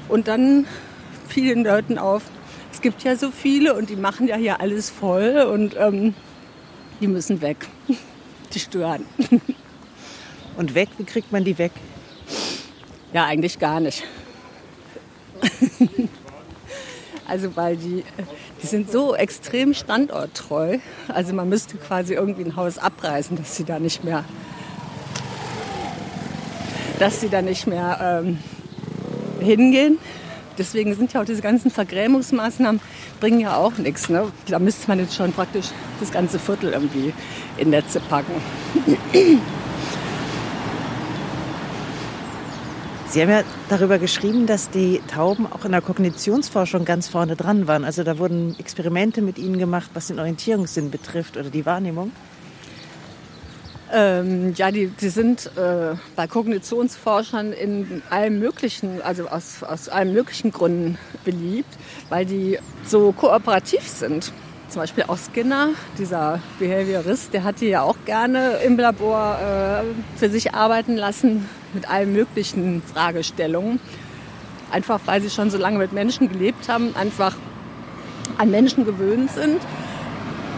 Und 0.09 0.27
dann 0.27 0.67
fiel 1.27 1.53
den 1.53 1.63
Leuten 1.63 1.97
auf, 1.97 2.23
es 2.71 2.81
gibt 2.81 3.03
ja 3.03 3.15
so 3.15 3.31
viele 3.31 3.73
und 3.75 3.89
die 3.89 3.95
machen 3.95 4.27
ja 4.27 4.35
hier 4.35 4.59
alles 4.59 4.89
voll 4.89 5.47
und 5.51 5.75
ähm, 5.77 6.13
die 7.01 7.07
müssen 7.07 7.41
weg. 7.41 7.67
Die 8.53 8.59
stören. 8.59 9.05
Und 10.57 10.75
weg, 10.75 10.89
wie 10.99 11.05
kriegt 11.05 11.31
man 11.31 11.43
die 11.43 11.57
weg? 11.57 11.71
Ja, 13.11 13.25
eigentlich 13.25 13.57
gar 13.57 13.79
nicht. 13.79 14.03
Also 17.25 17.55
weil 17.55 17.77
die, 17.77 18.03
die 18.61 18.67
sind 18.67 18.91
so 18.91 19.15
extrem 19.15 19.73
standorttreu. 19.73 20.79
Also 21.07 21.33
man 21.33 21.47
müsste 21.47 21.77
quasi 21.77 22.13
irgendwie 22.13 22.43
ein 22.43 22.55
Haus 22.55 22.77
abreißen, 22.77 23.37
dass 23.37 23.55
sie 23.55 23.63
da 23.63 23.79
nicht 23.79 24.03
mehr, 24.03 24.25
dass 26.99 27.21
sie 27.21 27.29
da 27.29 27.41
nicht 27.41 27.65
mehr 27.65 28.21
ähm, 28.23 28.39
hingehen. 29.43 29.97
Deswegen 30.57 30.93
sind 30.95 31.13
ja 31.13 31.21
auch 31.21 31.25
diese 31.25 31.41
ganzen 31.41 31.71
Vergrämungsmaßnahmen, 31.71 32.79
bringen 33.19 33.39
ja 33.39 33.55
auch 33.57 33.77
nichts. 33.77 34.09
Ne? 34.09 34.31
Da 34.47 34.59
müsste 34.59 34.87
man 34.87 34.99
jetzt 34.99 35.15
schon 35.15 35.33
praktisch 35.33 35.67
das 35.99 36.11
ganze 36.11 36.37
Viertel 36.37 36.73
irgendwie 36.73 37.13
in 37.57 37.71
Netze 37.71 37.99
packen. 37.99 38.33
Sie 43.09 43.21
haben 43.21 43.29
ja 43.29 43.43
darüber 43.69 43.99
geschrieben, 43.99 44.47
dass 44.47 44.71
die 44.71 44.99
Tauben 45.07 45.45
auch 45.51 45.65
in 45.65 45.71
der 45.71 45.81
Kognitionsforschung 45.81 46.83
ganz 46.83 47.07
vorne 47.07 47.35
dran 47.35 47.67
waren. 47.67 47.85
Also 47.85 48.03
da 48.03 48.17
wurden 48.17 48.55
Experimente 48.57 49.21
mit 49.21 49.37
ihnen 49.37 49.59
gemacht, 49.59 49.91
was 49.93 50.07
den 50.07 50.17
Orientierungssinn 50.17 50.89
betrifft 50.89 51.37
oder 51.37 51.51
die 51.51 51.63
Wahrnehmung. 51.65 52.11
Ähm, 53.95 54.55
ja, 54.55 54.71
die, 54.71 54.87
die 54.87 55.09
sind 55.09 55.51
äh, 55.55 55.95
bei 56.15 56.25
Kognitionsforschern 56.25 57.53
in 57.53 58.01
allen 58.09 58.39
möglichen, 58.39 59.03
also 59.03 59.27
aus, 59.27 59.61
aus 59.61 59.87
allen 59.87 60.13
möglichen 60.13 60.51
Gründen 60.51 60.97
beliebt, 61.23 61.69
weil 62.09 62.25
die 62.25 62.57
so 62.87 63.11
kooperativ 63.11 63.87
sind. 63.87 64.33
Zum 64.69 64.81
Beispiel 64.81 65.03
auch 65.07 65.19
Skinner, 65.19 65.69
dieser 65.99 66.39
Behaviorist, 66.57 67.35
der 67.35 67.43
hat 67.43 67.61
die 67.61 67.67
ja 67.67 67.83
auch 67.83 67.97
gerne 68.05 68.57
im 68.65 68.79
Labor 68.79 69.37
äh, 69.37 70.17
für 70.17 70.29
sich 70.29 70.55
arbeiten 70.55 70.95
lassen 70.95 71.47
mit 71.75 71.87
allen 71.87 72.13
möglichen 72.13 72.81
Fragestellungen. 72.81 73.79
Einfach 74.71 75.01
weil 75.05 75.21
sie 75.21 75.29
schon 75.29 75.51
so 75.51 75.59
lange 75.59 75.77
mit 75.77 75.93
Menschen 75.93 76.29
gelebt 76.29 76.67
haben, 76.67 76.95
einfach 76.95 77.35
an 78.39 78.49
Menschen 78.49 78.85
gewöhnt 78.85 79.29
sind 79.29 79.61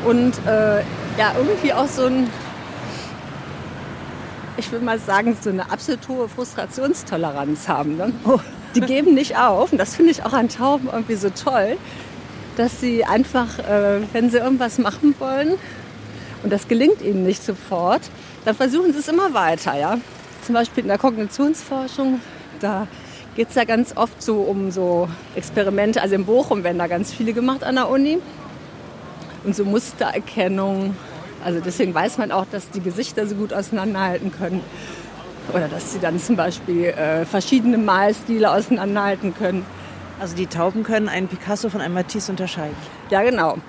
und 0.06 0.34
äh, 0.48 0.78
ja 1.18 1.34
irgendwie 1.38 1.74
auch 1.74 1.90
so 1.90 2.06
ein 2.06 2.30
ich 4.58 4.72
will 4.72 4.80
mal 4.80 5.00
sagen, 5.00 5.36
so 5.40 5.50
eine 5.50 5.70
absolut 5.72 6.08
hohe 6.08 6.30
Frustrationstoleranz 6.30 7.68
haben. 7.68 7.98
Ne? 7.98 8.14
Oh. 8.26 8.40
Die 8.76 8.82
geben 8.82 9.14
nicht 9.14 9.38
auf. 9.38 9.72
Und 9.72 9.78
das 9.78 9.96
finde 9.96 10.12
ich 10.12 10.24
auch 10.24 10.34
an 10.34 10.50
Tauben 10.50 10.90
irgendwie 10.92 11.16
so 11.16 11.30
toll, 11.30 11.78
dass 12.58 12.80
sie 12.80 13.06
einfach, 13.06 13.60
äh, 13.60 14.02
wenn 14.14 14.30
sie 14.30 14.38
irgendwas 14.38 14.78
machen 14.78 15.16
wollen 15.20 15.56
und 16.44 16.52
das 16.52 16.68
gelingt 16.68 17.02
ihnen 17.02 17.24
nicht 17.24 17.44
sofort, 17.44 18.02
dann 18.46 18.56
versuchen 18.56 18.94
sie 18.94 19.00
es 19.00 19.08
immer 19.08 19.34
weiter. 19.34 19.78
Ja? 19.78 19.98
Zum 20.46 20.56
Beispiel 20.56 20.84
in 20.84 20.90
der 20.90 20.98
Kognitionsforschung, 20.98 22.22
da 22.60 22.88
geht 23.36 23.50
es 23.50 23.56
ja 23.56 23.66
ganz 23.66 23.98
oft 23.98 24.22
so 24.22 24.42
um 24.42 24.72
so 24.72 25.10
Experimente. 25.36 26.02
Also 26.02 26.16
in 26.16 26.26
Bochum 26.26 26.64
werden 26.64 26.78
da 26.78 26.88
ganz 26.88 27.14
viele 27.14 27.34
gemacht 27.34 27.64
an 27.64 27.76
der 27.76 27.90
Uni. 27.90 28.20
Und 29.44 29.56
so 29.56 29.66
Mustererkennung. 29.66 30.96
Also 31.46 31.60
deswegen 31.60 31.94
weiß 31.94 32.18
man 32.18 32.32
auch, 32.32 32.48
dass 32.52 32.72
die 32.72 32.82
Gesichter 32.82 33.28
so 33.28 33.36
gut 33.36 33.54
auseinanderhalten 33.54 34.32
können. 34.32 34.62
Oder 35.54 35.68
dass 35.68 35.94
sie 35.94 36.00
dann 36.00 36.20
zum 36.20 36.36
Beispiel 36.36 36.86
äh, 36.86 37.24
verschiedene 37.24 37.78
Malstile 37.78 38.52
auseinanderhalten 38.52 39.36
können. 39.36 39.64
Also 40.20 40.36
die 40.36 40.48
Tauben 40.48 40.82
können 40.82 41.08
einen 41.08 41.28
Picasso 41.28 41.70
von 41.70 41.82
einem 41.82 41.94
Matisse 41.94 42.32
unterscheiden. 42.32 42.76
Ja, 43.12 43.22
genau. 43.22 43.60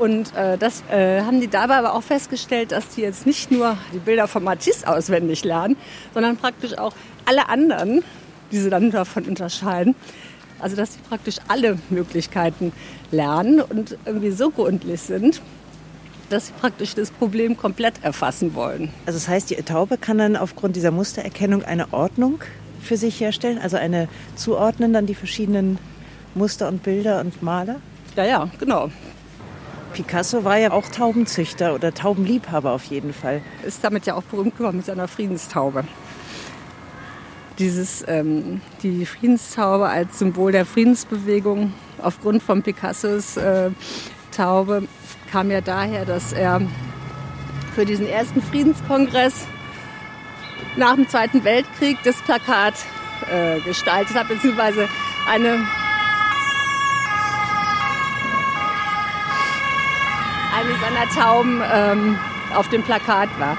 Und 0.00 0.34
äh, 0.34 0.58
das 0.58 0.82
äh, 0.90 1.20
haben 1.20 1.40
die 1.40 1.46
dabei 1.46 1.76
aber 1.76 1.94
auch 1.94 2.02
festgestellt, 2.02 2.72
dass 2.72 2.88
die 2.88 3.02
jetzt 3.02 3.24
nicht 3.24 3.52
nur 3.52 3.76
die 3.94 3.98
Bilder 3.98 4.26
von 4.26 4.42
Matisse 4.42 4.88
auswendig 4.88 5.44
lernen, 5.44 5.76
sondern 6.12 6.38
praktisch 6.38 6.76
auch 6.76 6.94
alle 7.24 7.48
anderen, 7.48 8.02
die 8.50 8.58
sie 8.58 8.70
dann 8.70 8.90
davon 8.90 9.26
unterscheiden. 9.26 9.94
Also 10.58 10.74
dass 10.74 10.94
sie 10.94 11.00
praktisch 11.08 11.36
alle 11.46 11.78
Möglichkeiten 11.88 12.72
lernen 13.12 13.60
und 13.60 13.96
irgendwie 14.04 14.32
so 14.32 14.50
gründlich 14.50 15.00
sind, 15.02 15.40
dass 16.30 16.46
sie 16.46 16.52
praktisch 16.54 16.94
das 16.94 17.10
Problem 17.10 17.56
komplett 17.56 18.02
erfassen 18.02 18.54
wollen. 18.54 18.90
Also 19.04 19.18
das 19.18 19.28
heißt, 19.28 19.50
die 19.50 19.56
Taube 19.56 19.98
kann 19.98 20.18
dann 20.18 20.36
aufgrund 20.36 20.76
dieser 20.76 20.90
Mustererkennung 20.90 21.64
eine 21.64 21.92
Ordnung 21.92 22.40
für 22.80 22.96
sich 22.96 23.20
herstellen, 23.20 23.58
also 23.58 23.76
eine 23.76 24.08
zuordnen 24.36 24.92
dann 24.92 25.06
die 25.06 25.14
verschiedenen 25.14 25.78
Muster 26.34 26.68
und 26.68 26.82
Bilder 26.82 27.20
und 27.20 27.42
Maler? 27.42 27.76
Ja, 28.16 28.24
ja, 28.24 28.50
genau. 28.58 28.90
Picasso 29.92 30.44
war 30.44 30.56
ja 30.56 30.70
auch 30.70 30.88
Taubenzüchter 30.88 31.74
oder 31.74 31.92
Taubenliebhaber 31.92 32.70
auf 32.70 32.84
jeden 32.84 33.12
Fall. 33.12 33.42
Ist 33.66 33.82
damit 33.82 34.06
ja 34.06 34.14
auch 34.14 34.22
berühmt 34.22 34.56
geworden 34.56 34.76
mit 34.76 34.86
seiner 34.86 35.08
Friedenstaube. 35.08 35.84
Dieses, 37.58 38.04
ähm, 38.06 38.60
die 38.82 39.04
Friedenstaube 39.04 39.88
als 39.88 40.20
Symbol 40.20 40.52
der 40.52 40.64
Friedensbewegung 40.64 41.74
aufgrund 42.00 42.42
von 42.42 42.62
Picassos 42.62 43.36
äh, 43.36 43.70
Taube 44.30 44.84
kam 45.30 45.50
ja 45.50 45.60
daher, 45.60 46.04
dass 46.04 46.32
er 46.32 46.60
für 47.74 47.84
diesen 47.84 48.06
ersten 48.06 48.42
Friedenskongress 48.42 49.46
nach 50.76 50.94
dem 50.94 51.08
Zweiten 51.08 51.44
Weltkrieg 51.44 51.98
das 52.04 52.16
Plakat 52.22 52.74
äh, 53.30 53.60
gestaltet 53.60 54.16
hat, 54.16 54.28
beziehungsweise 54.28 54.88
eine, 55.28 55.66
eine 60.56 60.80
seiner 60.80 61.08
Tauben 61.14 61.62
ähm, 61.72 62.18
auf 62.54 62.68
dem 62.68 62.82
Plakat 62.82 63.28
war. 63.38 63.56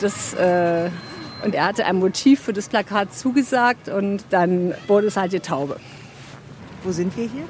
Das, 0.00 0.32
äh, 0.34 0.90
und 1.44 1.54
er 1.54 1.66
hatte 1.66 1.84
ein 1.84 1.96
Motiv 1.96 2.40
für 2.40 2.52
das 2.52 2.68
Plakat 2.68 3.14
zugesagt 3.14 3.88
und 3.88 4.24
dann 4.30 4.74
wurde 4.86 5.08
es 5.08 5.16
halt 5.16 5.32
die 5.32 5.40
Taube. 5.40 5.78
Wo 6.82 6.92
sind 6.92 7.16
wir 7.16 7.28
hier? 7.28 7.44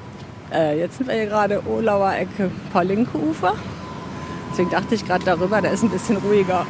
Äh, 0.53 0.79
jetzt 0.79 0.99
sind 0.99 1.09
wir 1.09 1.15
hier 1.15 1.27
gerade 1.27 1.63
Olauer 1.67 2.15
Ecke 2.15 2.51
Paulinke-Ufer. 2.73 3.55
Deswegen 4.51 4.71
dachte 4.71 4.95
ich 4.95 5.07
gerade 5.07 5.25
darüber, 5.25 5.61
da 5.61 5.69
ist 5.69 5.83
ein 5.83 5.91
bisschen 5.91 6.17
ruhiger. 6.17 6.67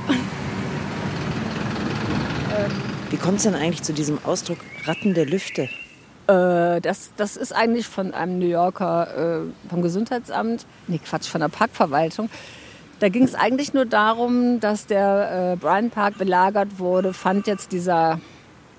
Wie 3.11 3.17
kommt 3.17 3.39
es 3.39 3.45
denn 3.45 3.55
eigentlich 3.55 3.83
zu 3.83 3.93
diesem 3.93 4.19
Ausdruck 4.25 4.59
Ratten 4.85 5.15
der 5.15 5.25
Lüfte? 5.25 5.63
Äh, 6.27 6.81
das, 6.81 7.13
das 7.17 7.37
ist 7.37 7.53
eigentlich 7.55 7.87
von 7.87 8.13
einem 8.13 8.39
New 8.39 8.47
Yorker, 8.47 9.47
äh, 9.47 9.69
vom 9.69 9.81
Gesundheitsamt, 9.81 10.67
nee 10.89 11.01
Quatsch, 11.03 11.29
von 11.29 11.41
der 11.41 11.49
Parkverwaltung. 11.49 12.29
Da 13.01 13.09
ging 13.09 13.25
es 13.25 13.35
eigentlich 13.35 13.73
nur 13.73 13.87
darum, 13.87 14.61
dass 14.61 14.87
der 14.87 15.53
äh, 15.53 15.57
Bryant 15.57 15.95
Park 15.95 16.19
belagert 16.19 16.79
wurde, 16.79 17.15
fand 17.15 17.47
jetzt 17.47 17.73
dieser 17.73 18.21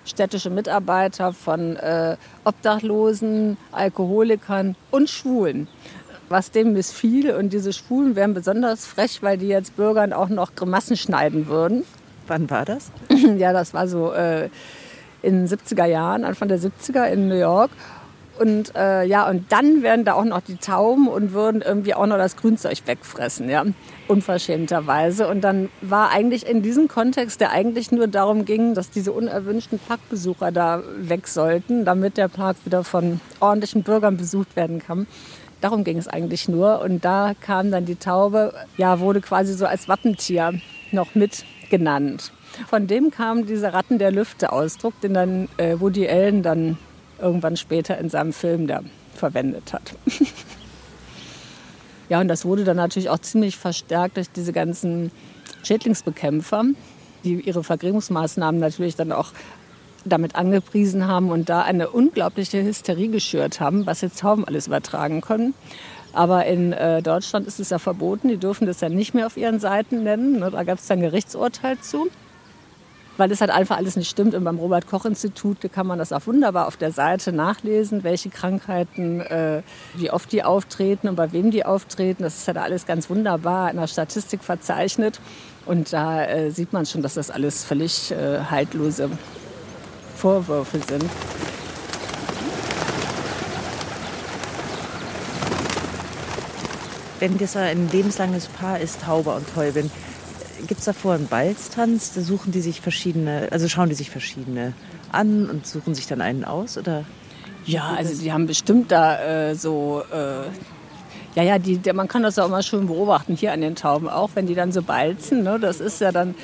städtische 0.10 0.50
Mitarbeiter 0.50 1.34
von 1.34 1.76
äh, 1.78 2.18
Obdachlosen, 2.44 3.58
Alkoholikern 3.72 4.76
und 4.92 5.10
Schwulen. 5.10 5.68
Was 6.30 6.52
dem 6.52 6.74
missfiel 6.74 7.32
und 7.32 7.54
diese 7.54 7.74
Schwulen 7.74 8.16
wären 8.16 8.34
besonders 8.34 8.86
frech, 8.86 9.24
weil 9.24 9.38
die 9.38 9.48
jetzt 9.48 9.76
Bürgern 9.76 10.14
auch 10.14 10.30
noch 10.30 10.56
Grimassen 10.56 10.96
schneiden 10.96 11.48
würden. 11.48 11.84
Wann 12.28 12.50
war 12.50 12.66
das? 12.66 12.92
ja, 13.38 13.52
das 13.54 13.74
war 13.74 13.88
so 13.88 14.12
äh, 14.12 14.50
in 15.22 15.46
den 15.46 15.48
70er 15.48 15.86
Jahren, 15.86 16.24
Anfang 16.24 16.48
der 16.48 16.60
70er 16.60 17.06
in 17.06 17.28
New 17.28 17.40
York. 17.40 17.72
Und 18.40 18.74
äh, 18.74 19.04
ja, 19.04 19.30
und 19.30 19.52
dann 19.52 19.84
werden 19.84 20.06
da 20.06 20.14
auch 20.14 20.24
noch 20.24 20.40
die 20.40 20.56
Tauben 20.56 21.10
und 21.10 21.34
würden 21.34 21.62
irgendwie 21.62 21.94
auch 21.94 22.06
noch 22.06 22.18
das 22.18 22.38
Grünzeug 22.38 22.78
wegfressen, 22.86 23.50
ja, 23.50 23.66
unverschämterweise. 24.08 25.28
Und 25.28 25.42
dann 25.42 25.70
war 25.82 26.12
eigentlich 26.12 26.48
in 26.48 26.62
diesem 26.62 26.88
Kontext, 26.88 27.42
der 27.42 27.52
eigentlich 27.52 27.92
nur 27.92 28.08
darum 28.08 28.46
ging, 28.46 28.76
dass 28.76 28.92
diese 28.92 29.12
unerwünschten 29.12 29.78
Parkbesucher 29.78 30.54
da 30.54 30.82
weg 30.98 31.28
sollten, 31.28 31.84
damit 31.84 32.16
der 32.16 32.30
Park 32.30 32.56
wieder 32.64 32.86
von 32.86 33.20
ordentlichen 33.42 33.84
Bürgern 33.84 34.16
besucht 34.16 34.56
werden 34.56 34.80
kann. 34.80 35.06
Darum 35.60 35.84
ging 35.84 35.98
es 35.98 36.08
eigentlich 36.08 36.48
nur. 36.48 36.80
Und 36.80 37.04
da 37.04 37.34
kam 37.42 37.72
dann 37.72 37.84
die 37.84 37.98
Taube, 37.98 38.54
ja, 38.78 39.02
wurde 39.02 39.20
quasi 39.20 39.54
so 39.54 39.66
als 39.66 39.90
Wappentier 39.90 40.54
noch 40.94 41.14
mit 41.14 41.44
genannt. 41.70 42.32
Von 42.70 42.88
dem 42.88 43.12
kam 43.12 43.46
dieser 43.46 43.74
Ratten 43.74 44.00
der 44.00 44.12
Lüfte 44.12 44.54
Ausdruck, 44.54 45.00
den 45.02 45.14
dann 45.14 45.50
äh, 45.58 45.78
Woody 45.80 46.08
Allen 46.08 46.42
dann 46.42 46.78
irgendwann 47.22 47.58
später 47.58 47.98
in 47.98 48.10
seinem 48.10 48.34
Film 48.34 48.68
da 48.68 48.82
verwendet 49.16 49.74
hat. 49.74 49.94
ja, 52.10 52.22
und 52.22 52.28
das 52.28 52.46
wurde 52.46 52.64
dann 52.64 52.78
natürlich 52.78 53.10
auch 53.10 53.20
ziemlich 53.20 53.58
verstärkt 53.58 54.18
durch 54.18 54.30
diese 54.30 54.54
ganzen 54.54 55.12
Schädlingsbekämpfer, 55.64 56.66
die 57.24 57.42
ihre 57.42 57.64
Vergrämungsmaßnahmen 57.64 58.60
natürlich 58.60 58.96
dann 58.96 59.12
auch 59.12 59.34
damit 60.06 60.36
angepriesen 60.36 61.08
haben 61.08 61.30
und 61.30 61.50
da 61.50 61.62
eine 61.62 61.90
unglaubliche 61.90 62.64
Hysterie 62.64 63.10
geschürt 63.10 63.60
haben, 63.60 63.86
was 63.86 64.02
jetzt 64.02 64.20
Tauben 64.20 64.46
alles 64.46 64.68
übertragen 64.68 65.22
können. 65.22 65.54
Aber 66.14 66.46
in 66.46 66.74
äh, 66.74 67.02
Deutschland 67.02 67.48
ist 67.48 67.60
es 67.60 67.70
ja 67.70 67.80
verboten. 67.80 68.30
Die 68.30 68.38
dürfen 68.38 68.66
das 68.66 68.82
ja 68.82 68.90
nicht 68.90 69.14
mehr 69.14 69.28
auf 69.28 69.38
ihren 69.38 69.60
Seiten 69.60 70.04
nennen. 70.04 70.40
Ne? 70.40 70.50
Da 70.50 70.64
gab 70.64 70.80
es 70.80 70.88
dann 70.88 71.02
Gerichtsurteil 71.02 71.78
zu. 71.80 72.08
Weil 73.20 73.28
das 73.28 73.42
halt 73.42 73.52
einfach 73.52 73.76
alles 73.76 73.98
nicht 73.98 74.10
stimmt. 74.10 74.34
Und 74.34 74.46
beim 74.46 74.58
Robert-Koch-Institut 74.60 75.58
kann 75.74 75.86
man 75.86 76.00
das 76.00 76.14
auch 76.14 76.26
wunderbar 76.26 76.68
auf 76.68 76.78
der 76.78 76.94
Seite 76.94 77.34
nachlesen, 77.34 78.06
welche 78.06 78.30
Krankheiten, 78.30 79.20
äh, 79.20 79.62
wie 79.94 80.10
oft 80.10 80.32
die 80.32 80.42
auftreten 80.42 81.10
und 81.10 81.18
bei 81.18 81.34
wem 81.34 81.52
die 81.52 81.66
auftreten. 81.66 82.24
Das 82.24 82.38
ist 82.38 82.48
da 82.48 82.54
alles 82.54 82.86
ganz 82.86 83.10
wunderbar 83.10 83.72
in 83.72 83.76
der 83.76 83.88
Statistik 83.88 84.42
verzeichnet. 84.42 85.20
Und 85.66 85.92
da 85.92 86.24
äh, 86.24 86.52
sieht 86.52 86.72
man 86.72 86.86
schon, 86.86 87.02
dass 87.02 87.16
das 87.16 87.30
alles 87.30 87.66
völlig 87.66 88.10
äh, 88.12 88.40
haltlose 88.50 89.10
Vorwürfe 90.16 90.80
sind. 90.80 91.04
wenn 97.20 97.38
das 97.38 97.58
ein 97.58 97.90
lebenslanges 97.92 98.48
Paar 98.48 98.80
ist, 98.80 99.02
Taube 99.02 99.32
und 99.32 99.46
Täubin, 99.54 99.92
gibt 100.68 100.80
es 100.80 100.86
davor 100.86 101.14
einen 101.14 101.28
Balztanz? 101.28 102.14
Da 102.14 102.22
suchen 102.22 102.52
die 102.52 102.62
sich 102.62 102.82
verschiedene, 102.82 103.48
also 103.52 103.68
schauen 103.68 103.90
die 103.90 103.96
sich 103.96 104.10
verschiedene 104.10 104.74
an 105.12 105.50
und 105.50 105.66
suchen 105.66 105.96
sich 105.96 106.08
dann 106.08 106.22
einen 106.22 106.46
aus, 106.46 106.78
oder? 106.78 107.06
Ja, 107.66 107.94
also 107.98 108.20
die 108.20 108.32
haben 108.32 108.48
bestimmt 108.48 108.92
da 108.92 109.50
äh, 109.50 109.56
so, 109.56 110.04
äh, 110.12 110.48
ja, 111.36 111.44
ja, 111.44 111.60
die, 111.60 111.78
der, 111.78 111.94
man 111.94 112.08
kann 112.08 112.24
das 112.24 112.38
ja 112.38 112.46
auch 112.46 112.50
mal 112.50 112.64
schön 112.64 112.88
beobachten, 112.88 113.36
hier 113.36 113.54
an 113.54 113.62
den 113.62 113.76
Tauben 113.76 114.10
auch, 114.10 114.32
wenn 114.36 114.48
die 114.48 114.56
dann 114.56 114.72
so 114.72 114.82
balzen, 114.82 115.44
ne, 115.44 115.60
das 115.60 115.80
ist 115.80 116.02
ja 116.02 116.12
dann, 116.12 116.36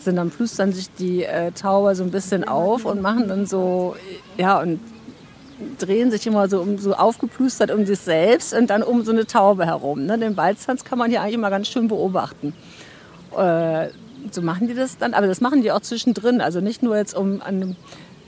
sind 0.00 0.16
dann 0.16 0.30
plustern 0.30 0.72
sich 0.72 0.92
die 0.92 1.24
äh, 1.24 1.52
Tauber 1.52 1.94
so 1.94 2.02
ein 2.02 2.10
bisschen 2.10 2.44
auf 2.46 2.84
und 2.84 3.00
machen 3.00 3.28
dann 3.28 3.46
so, 3.46 3.96
ja, 4.36 4.60
und 4.60 4.80
drehen 5.78 6.10
sich 6.10 6.26
immer 6.26 6.48
so, 6.48 6.60
um, 6.60 6.78
so 6.78 6.94
aufgeplustert 6.94 7.70
um 7.70 7.86
sich 7.86 8.00
selbst 8.00 8.54
und 8.54 8.68
dann 8.70 8.82
um 8.82 9.04
so 9.04 9.12
eine 9.12 9.26
Taube 9.26 9.66
herum. 9.66 10.04
Ne? 10.04 10.18
Den 10.18 10.34
Balztanz 10.34 10.84
kann 10.84 10.98
man 10.98 11.10
hier 11.10 11.22
eigentlich 11.22 11.34
immer 11.34 11.50
ganz 11.50 11.68
schön 11.68 11.88
beobachten. 11.88 12.52
Äh, 13.38 13.90
so 14.30 14.42
machen 14.42 14.68
die 14.68 14.74
das 14.74 14.98
dann, 14.98 15.14
aber 15.14 15.26
das 15.26 15.40
machen 15.40 15.62
die 15.62 15.70
auch 15.70 15.80
zwischendrin. 15.80 16.40
Also 16.40 16.60
nicht 16.60 16.82
nur 16.82 16.96
jetzt, 16.96 17.14
um 17.14 17.42
eine 17.42 17.76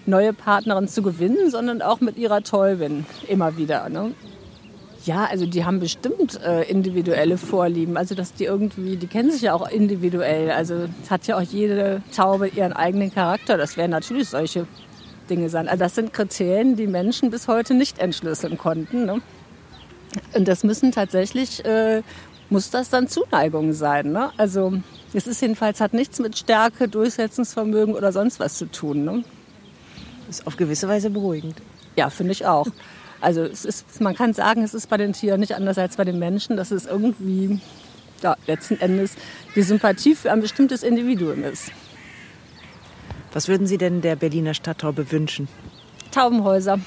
neue 0.05 0.33
Partnerin 0.33 0.89
zu 0.89 1.03
gewinnen, 1.03 1.51
sondern 1.51 1.83
auch 1.83 2.01
mit 2.01 2.17
ihrer 2.17 2.43
Täubin 2.43 3.07
immer 3.29 3.57
wieder. 3.57 3.89
Ne? 3.89 4.13
Ja, 5.05 5.25
also 5.25 5.47
die 5.47 5.65
haben 5.65 5.81
bestimmt 5.81 6.41
äh, 6.43 6.63
individuelle 6.65 7.39
Vorlieben. 7.39 7.97
Also 7.97 8.15
dass 8.15 8.35
die 8.35 8.45
irgendwie, 8.45 8.97
die 8.97 9.07
kennen 9.07 9.31
sich 9.31 9.43
ja 9.43 9.55
auch 9.55 9.69
individuell. 9.69 10.51
Also 10.51 10.89
hat 11.09 11.27
ja 11.27 11.37
auch 11.37 11.43
jede 11.43 12.03
Taube 12.15 12.49
ihren 12.49 12.73
eigenen 12.73 13.13
Charakter. 13.13 13.57
Das 13.57 13.77
wären 13.77 13.91
natürlich 13.91 14.29
solche 14.29 14.67
Dinge 15.31 15.49
sein. 15.49 15.69
Also 15.69 15.85
das 15.85 15.95
sind 15.95 16.13
Kriterien, 16.13 16.77
die 16.77 16.87
Menschen 16.87 17.31
bis 17.31 17.49
heute 17.49 17.75
nicht 17.75 17.99
entschlüsseln 17.99 18.59
konnten. 18.59 19.07
Ne? 19.07 19.21
Und 20.35 20.49
das 20.49 20.65
müssen 20.65 20.93
tatsächlich, 20.93 21.65
äh, 21.65 22.03
muss 22.51 22.71
das 22.71 22.91
dann 22.91 23.09
Zuneigung 23.09 23.73
sein. 23.73 24.13
Ne? 24.13 24.31
Also 24.37 24.73
Es 25.13 25.27
ist 25.27 25.41
jedenfalls, 25.41 25.81
hat 25.81 25.95
nichts 25.95 26.19
mit 26.19 26.37
Stärke, 26.37 26.89
Durchsetzungsvermögen 26.89 27.95
oder 27.95 28.13
sonst 28.13 28.39
was 28.41 28.59
zu 28.59 28.67
tun. 28.71 29.05
Ne? 29.05 29.25
Ist 30.29 30.47
auf 30.47 30.57
gewisse 30.57 30.89
Weise 30.89 31.11
beruhigend. 31.11 31.57
Ja, 31.97 32.11
finde 32.11 32.33
ich 32.33 32.47
auch. 32.47 32.67
Also 33.21 33.43
es 33.43 33.65
ist, 33.65 34.01
man 34.01 34.15
kann 34.15 34.35
sagen, 34.35 34.63
es 34.63 34.75
ist 34.75 34.89
bei 34.89 34.97
den 34.97 35.13
Tieren 35.13 35.41
nicht 35.41 35.55
anders 35.55 35.79
als 35.79 35.97
bei 35.97 36.05
den 36.05 36.19
Menschen, 36.19 36.57
dass 36.57 36.71
es 36.71 36.85
irgendwie 36.85 37.61
ja, 38.23 38.37
letzten 38.47 38.77
Endes 38.77 39.15
die 39.55 39.63
Sympathie 39.63 40.15
für 40.15 40.33
ein 40.33 40.41
bestimmtes 40.41 40.83
Individuum 40.83 41.43
ist. 41.45 41.71
Was 43.33 43.49
würden 43.49 43.67
Sie 43.67 43.79
denn 43.79 44.01
der 44.01 44.17
Berliner 44.17 44.55
Stadttaube 44.55 45.11
wünschen? 45.13 45.49
Taubenhäuser. 46.11 46.79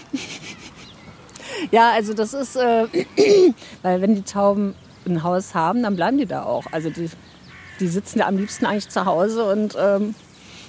ja, 1.72 1.92
also 1.92 2.14
das 2.14 2.34
ist, 2.34 2.56
äh, 2.56 2.88
weil 3.82 4.02
wenn 4.02 4.16
die 4.16 4.24
Tauben 4.24 4.76
ein 5.06 5.24
Haus 5.24 5.56
haben, 5.56 5.84
dann 5.84 5.96
bleiben 5.96 6.18
die 6.18 6.26
da 6.26 6.44
auch. 6.44 6.66
Also 6.72 6.90
die, 6.90 7.10
die 7.80 7.88
sitzen 7.88 8.20
ja 8.20 8.28
am 8.28 8.38
liebsten 8.38 8.66
eigentlich 8.66 8.90
zu 8.90 9.06
Hause 9.06 9.46
und, 9.46 9.78
ähm, 9.80 10.16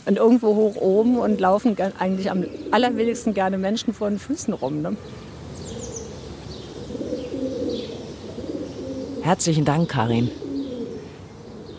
und 0.07 0.17
irgendwo 0.17 0.55
hoch 0.55 0.77
oben 0.77 1.19
und 1.19 1.41
laufen 1.41 1.77
eigentlich 1.99 2.31
am 2.31 2.45
allerwenigsten 2.71 3.35
gerne 3.35 3.59
Menschen 3.59 3.93
vor 3.93 4.09
den 4.09 4.19
Füßen 4.19 4.55
rum. 4.55 4.83
Ne? 4.83 4.97
Herzlichen 9.23 9.65
Dank, 9.65 9.91
Karin. 9.91 10.31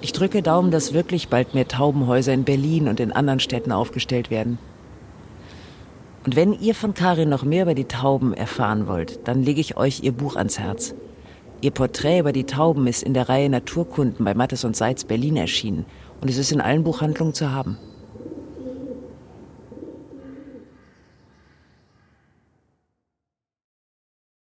Ich 0.02 0.14
drücke 0.14 0.42
Daumen, 0.42 0.72
dass 0.72 0.94
wirklich 0.94 1.28
bald 1.28 1.54
mehr 1.54 1.68
Taubenhäuser 1.68 2.34
in 2.34 2.44
Berlin 2.44 2.88
und 2.88 3.00
in 3.00 3.12
anderen 3.12 3.40
Städten 3.40 3.72
aufgestellt 3.72 4.32
werden. 4.32 4.58
Und 6.26 6.36
wenn 6.36 6.54
ihr 6.54 6.76
von 6.76 6.94
Karin 6.94 7.30
noch 7.30 7.44
mehr 7.44 7.64
über 7.64 7.74
die 7.74 7.86
Tauben 7.86 8.34
erfahren 8.34 8.88
wollt, 8.88 9.28
dann 9.28 9.42
lege 9.42 9.60
ich 9.60 9.78
euch 9.78 10.04
ihr 10.04 10.12
Buch 10.12 10.36
ans 10.36 10.60
Herz. 10.60 10.94
Ihr 11.64 11.70
Porträt 11.70 12.20
über 12.20 12.34
die 12.34 12.46
Tauben 12.46 12.88
ist 12.88 13.04
in 13.04 13.14
der 13.14 13.30
Reihe 13.30 13.48
Naturkunden 13.48 14.26
bei 14.26 14.34
Mattes 14.34 14.64
und 14.64 14.76
Seitz 14.76 15.04
Berlin 15.04 15.38
erschienen 15.38 15.86
und 16.20 16.28
es 16.28 16.38
ist 16.38 16.52
in 16.52 16.60
allen 16.60 16.84
Buchhandlungen 16.84 17.36
zu 17.36 17.52
haben. 17.52 17.78